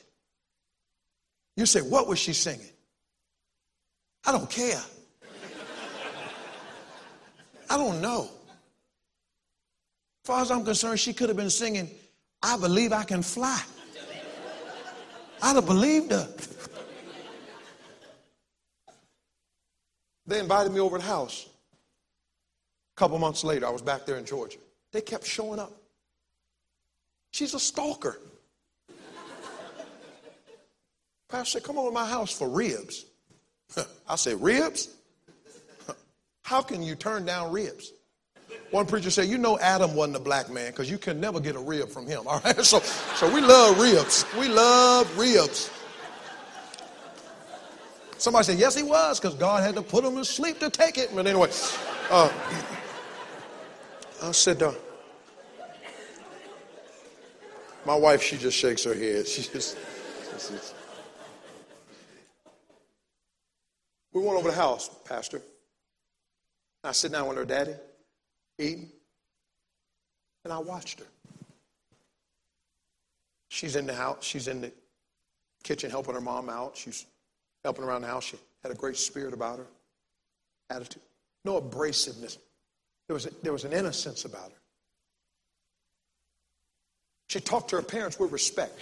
[1.56, 2.70] You say, What was she singing?
[4.24, 4.82] I don't care.
[7.68, 8.22] I don't know.
[10.24, 11.90] As far as I'm concerned, she could have been singing,
[12.42, 13.60] I believe I can fly.
[15.42, 16.28] I'd have believed her.
[20.26, 21.46] They invited me over to the house.
[22.96, 24.58] A couple months later, I was back there in Georgia.
[24.92, 25.72] They kept showing up.
[27.30, 28.18] She's a stalker.
[31.28, 33.04] Pastor said, Come over to my house for ribs.
[34.08, 34.94] I said, Ribs?
[36.42, 37.92] How can you turn down ribs?
[38.70, 41.56] One preacher said, You know, Adam wasn't a black man because you can never get
[41.56, 42.22] a rib from him.
[42.26, 42.64] All right?
[42.64, 44.24] So, so we love ribs.
[44.38, 45.70] We love ribs.
[48.18, 50.98] Somebody said, Yes, he was because God had to put him to sleep to take
[50.98, 51.10] it.
[51.14, 51.50] But anyway,
[52.10, 52.32] uh,
[54.22, 54.72] I said, uh,
[57.84, 59.26] my wife, she just shakes her head.
[59.36, 59.76] She just,
[60.32, 60.74] just
[64.12, 65.42] we went over the house, Pastor.
[66.82, 67.74] I sit down with her daddy,
[68.58, 68.90] eating,
[70.44, 71.06] and I watched her.
[73.48, 74.24] She's in the house.
[74.24, 74.72] She's in the
[75.62, 76.76] kitchen helping her mom out.
[76.76, 77.04] She's
[77.66, 78.24] helping around the house.
[78.24, 79.66] She had a great spirit about her,
[80.70, 81.02] attitude,
[81.44, 82.38] no abrasiveness.
[83.08, 84.58] There was, a, there was an innocence about her.
[87.28, 88.80] She talked to her parents with respect.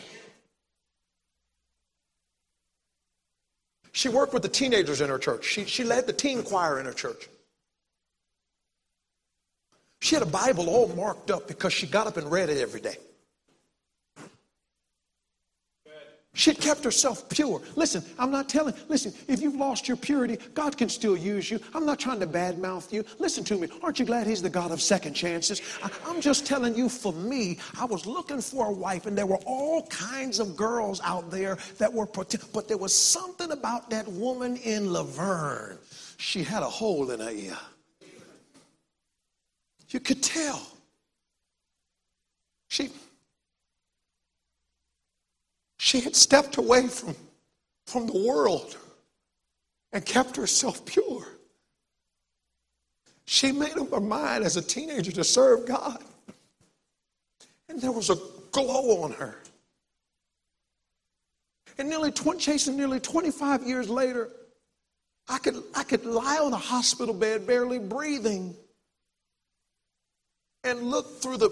[3.93, 5.47] She worked with the teenagers in her church.
[5.47, 7.29] She, she led the teen choir in her church.
[10.03, 12.83] She had a Bible all marked up because she got up and read it every
[12.83, 12.97] day.
[16.37, 17.63] She kept herself pure.
[17.77, 21.61] Listen, I'm not telling, listen, if you've lost your purity, God can still use you.
[21.73, 23.05] I'm not trying to badmouth you.
[23.21, 23.69] Listen to me.
[23.83, 25.63] Aren't you glad He's the God of second chances?
[25.81, 29.27] I, I'm just telling you, for me, I was looking for a wife, and there
[29.27, 34.09] were all kinds of girls out there that were, but there was something about that
[34.09, 35.79] woman in Luverne.
[36.17, 37.57] She had a hole in her ear.
[39.91, 40.67] You could tell.
[42.67, 42.91] She,
[45.95, 47.15] she had stepped away from,
[47.87, 48.77] from the world
[49.93, 51.25] and kept herself pure.
[53.27, 56.03] She made up her mind as a teenager to serve God.
[57.69, 58.17] And there was a
[58.51, 59.37] glow on her.
[61.79, 64.31] And nearly 20, chasing nearly 25 years later,
[65.29, 68.57] I could, I could lie on a hospital bed, barely breathing,
[70.65, 71.51] and look through the,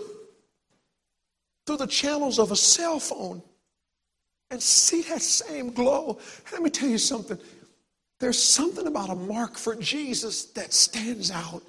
[1.64, 3.40] through the channels of a cell phone
[4.52, 6.18] and see that same glow.
[6.52, 7.38] Let me tell you something.
[8.20, 11.62] There's something about a mark for Jesus that stands out.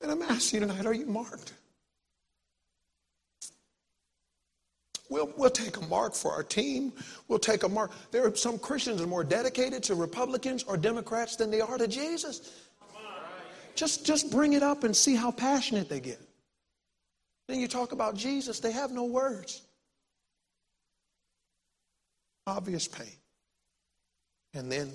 [0.00, 1.52] And I'm asking you tonight, are you marked?
[5.10, 6.92] We'll, we'll take a mark for our team.
[7.26, 7.90] We'll take a mark.
[8.12, 11.88] There are some Christians are more dedicated to Republicans or Democrats than they are to
[11.88, 12.68] Jesus.
[13.74, 16.20] Just, just bring it up and see how passionate they get.
[17.48, 19.62] Then you talk about Jesus, they have no words
[22.48, 23.16] obvious pain,
[24.54, 24.90] and then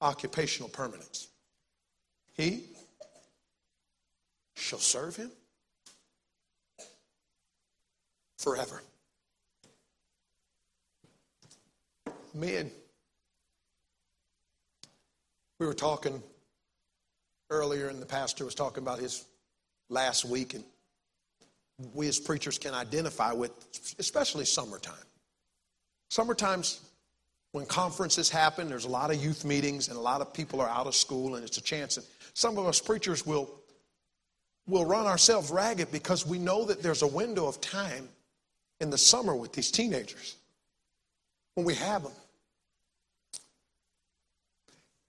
[0.00, 1.28] occupational permanence.
[2.32, 2.62] He
[4.56, 5.30] shall serve him
[8.38, 8.80] forever.
[12.34, 12.70] Men,
[15.58, 16.22] we were talking
[17.50, 19.24] earlier, and the pastor was talking about his
[19.90, 20.64] last week, and
[21.94, 23.50] we as preachers can identify with,
[23.98, 24.94] especially summertime.
[26.12, 26.82] Summertimes,
[27.52, 30.68] when conferences happen, there's a lot of youth meetings and a lot of people are
[30.68, 31.96] out of school, and it's a chance.
[31.96, 32.04] And
[32.34, 33.50] some of us preachers will,
[34.66, 38.10] will run ourselves ragged because we know that there's a window of time
[38.82, 40.36] in the summer with these teenagers
[41.54, 42.12] when we have them.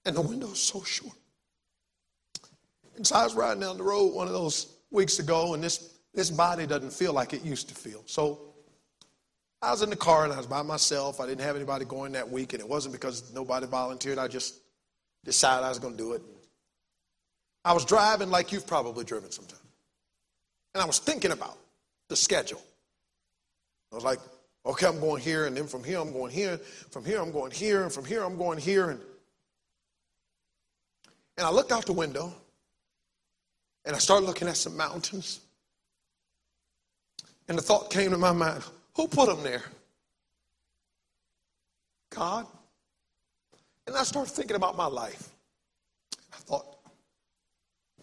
[0.05, 1.17] And the window is so short.
[2.95, 5.95] And so I was riding down the road one of those weeks ago, and this,
[6.13, 8.03] this body doesn't feel like it used to feel.
[8.05, 8.52] So
[9.63, 11.21] I was in the car and I was by myself.
[11.21, 14.17] I didn't have anybody going that week, and it wasn't because nobody volunteered.
[14.17, 14.55] I just
[15.23, 16.21] decided I was going to do it.
[17.63, 19.59] I was driving like you've probably driven sometime.
[20.75, 21.57] And I was thinking about
[22.09, 22.61] the schedule.
[23.93, 24.19] I was like,
[24.65, 26.57] okay, I'm going here, and then from here I'm going here,
[26.91, 28.89] from here I'm going here, and from here I'm going here.
[28.89, 28.99] And,
[31.37, 32.33] and I looked out the window
[33.85, 35.39] and I started looking at some mountains.
[37.47, 38.63] And the thought came to my mind
[38.95, 39.63] who put them there?
[42.09, 42.45] God.
[43.87, 45.29] And I started thinking about my life.
[46.31, 46.77] I thought,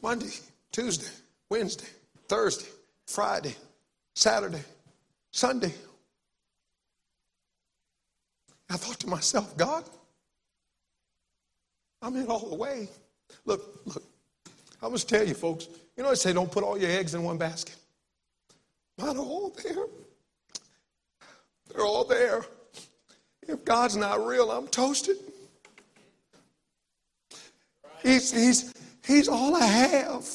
[0.03, 0.33] Monday,
[0.73, 1.11] Tuesday,
[1.49, 1.89] Wednesday,
[2.29, 2.69] Thursday,
[3.07, 3.55] Friday,
[4.15, 4.63] Saturday,
[5.31, 5.73] Sunday.
[8.69, 9.85] I thought to myself, God,
[12.03, 12.89] I'm in all the way.
[13.45, 14.03] Look, look,
[14.83, 17.23] I must tell you, folks, you know, they say don't put all your eggs in
[17.23, 17.77] one basket.
[18.97, 19.87] Not all there.
[21.73, 22.45] They're all there.
[23.47, 25.17] If God's not real, I'm toasted.
[28.03, 30.27] He's, he's, he's all I have.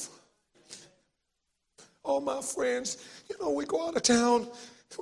[2.04, 2.98] All my friends,
[3.30, 4.48] you know, we go out of town,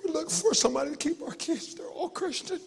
[0.03, 1.75] we look for somebody to keep our kids.
[1.75, 2.59] They're all Christian.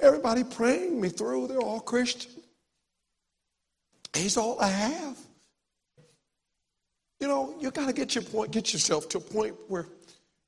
[0.00, 2.30] Everybody praying me through, they're all Christian.
[4.14, 5.18] He's all I have.
[7.20, 9.86] You know, you got to get your point, get yourself to a point where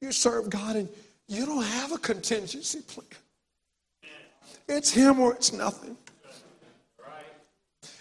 [0.01, 0.89] you serve God and
[1.29, 3.07] you don't have a contingency plan.
[4.69, 5.97] It's Him or it's nothing.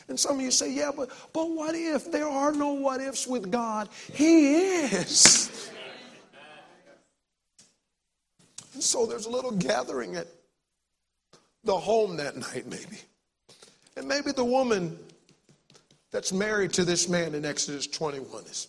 [0.08, 2.12] And some of you say, yeah, but, but what if?
[2.12, 3.90] There are no what ifs with God.
[4.12, 5.70] He is.
[8.74, 10.28] And so there's a little gathering at
[11.64, 12.98] the home that night, maybe.
[13.98, 14.98] And maybe the woman
[16.12, 18.68] that's married to this man in Exodus 21 is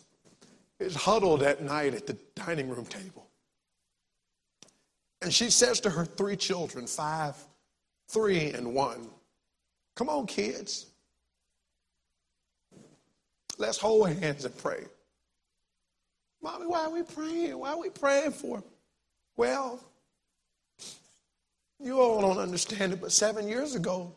[0.81, 3.29] is huddled at night at the dining room table.
[5.23, 7.37] And she says to her three children, five,
[8.09, 9.09] three, and one,
[9.97, 10.87] Come on, kids.
[13.59, 14.85] Let's hold hands and pray.
[16.43, 17.59] Mommy, why are we praying?
[17.59, 18.65] Why are we praying for?
[19.37, 19.79] Well,
[21.79, 24.15] you all don't understand it, but seven years ago,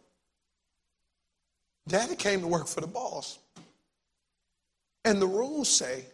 [1.87, 3.39] Daddy came to work for the boss.
[5.03, 6.05] And the rules say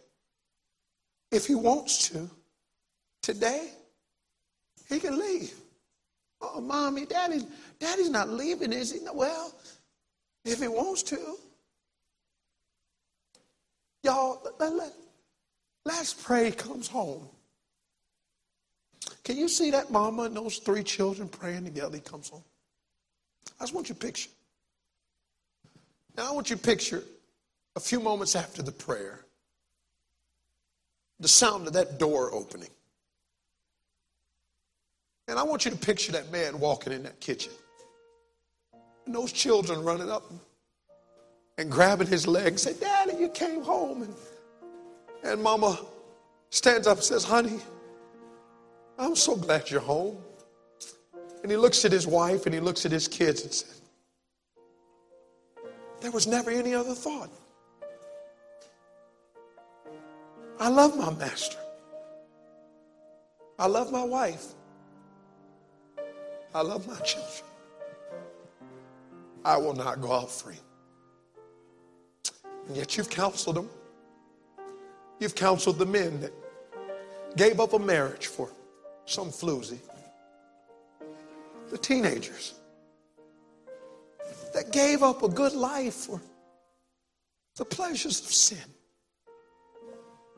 [1.30, 2.28] if he wants to,
[3.22, 3.70] today,
[4.88, 5.54] he can leave.
[6.40, 7.46] Oh, mommy, daddy,
[7.78, 9.00] daddy's not leaving, is he?
[9.12, 9.52] Well,
[10.44, 11.18] if he wants to.
[14.02, 14.92] Y'all, let, let,
[15.84, 17.28] let's pray he comes home.
[19.22, 21.96] Can you see that mama and those three children praying together?
[21.96, 22.42] He comes home.
[23.58, 24.30] I just want you to picture.
[26.16, 27.04] Now, I want you to picture
[27.76, 29.24] a few moments after the prayer
[31.20, 32.70] the sound of that door opening.
[35.28, 37.52] And I want you to picture that man walking in that kitchen.
[39.06, 40.24] And those children running up
[41.58, 44.02] and grabbing his leg and say, Daddy, you came home.
[44.02, 44.14] And,
[45.22, 45.78] and mama
[46.48, 47.60] stands up and says, Honey,
[48.98, 50.18] I'm so glad you're home.
[51.42, 53.82] And he looks at his wife and he looks at his kids and says,
[56.00, 57.30] There was never any other thought.
[60.60, 61.56] I love my master.
[63.58, 64.44] I love my wife.
[66.54, 67.48] I love my children.
[69.42, 70.60] I will not go out free.
[72.68, 73.70] And yet you've counseled them.
[75.18, 76.32] You've counseled the men that
[77.36, 78.50] gave up a marriage for
[79.06, 79.78] some floozy.
[81.70, 82.54] The teenagers
[84.52, 86.20] that gave up a good life for
[87.56, 88.58] the pleasures of sin.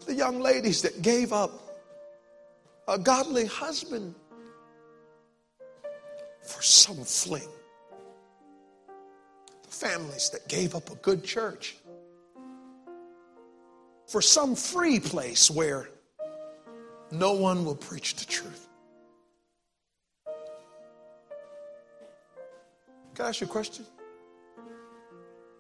[0.07, 1.51] The young ladies that gave up
[2.89, 4.15] a godly husband
[6.43, 7.49] for some fling.
[9.63, 11.77] The families that gave up a good church
[14.07, 15.89] for some free place where
[17.11, 18.69] no one will preach the truth.
[23.15, 23.87] Can I ask you a question?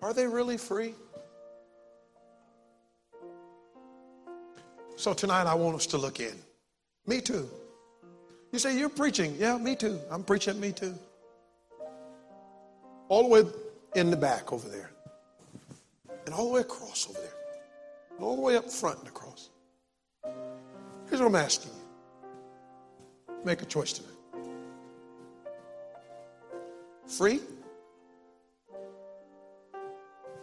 [0.03, 0.95] Are they really free?
[5.03, 6.37] So tonight I want us to look in.
[7.09, 7.51] Me too.
[8.53, 9.35] You say, You're preaching.
[9.37, 9.99] Yeah, me too.
[10.09, 10.95] I'm preaching, me too.
[13.09, 13.51] All the way
[13.97, 14.93] in the back over there,
[16.25, 17.35] and all the way across over there,
[18.15, 19.51] and all the way up front and across.
[21.09, 21.73] Here's what I'm asking
[23.29, 24.47] you make a choice tonight.
[27.09, 27.41] Free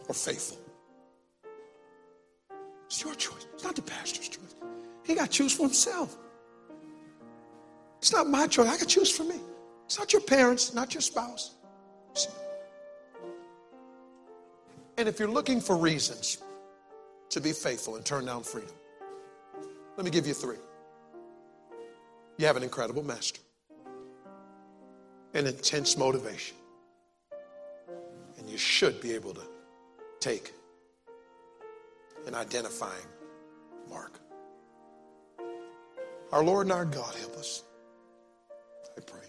[0.10, 0.57] or faithful?
[2.89, 3.45] It's your choice.
[3.53, 4.55] It's not the pastor's choice.
[5.05, 6.17] He got to choose for himself.
[7.99, 8.67] It's not my choice.
[8.67, 9.35] I can choose for me.
[9.85, 11.55] It's not your parents, not your spouse.
[14.97, 16.39] And if you're looking for reasons
[17.29, 18.73] to be faithful and turn down freedom,
[19.95, 20.57] let me give you three.
[22.37, 23.39] You have an incredible master,
[25.35, 26.57] an intense motivation,
[28.37, 29.43] and you should be able to
[30.19, 30.53] take
[32.30, 33.07] an identifying
[33.89, 34.19] mark.
[36.32, 37.63] Our Lord and our God, help us.
[38.95, 39.25] I pray.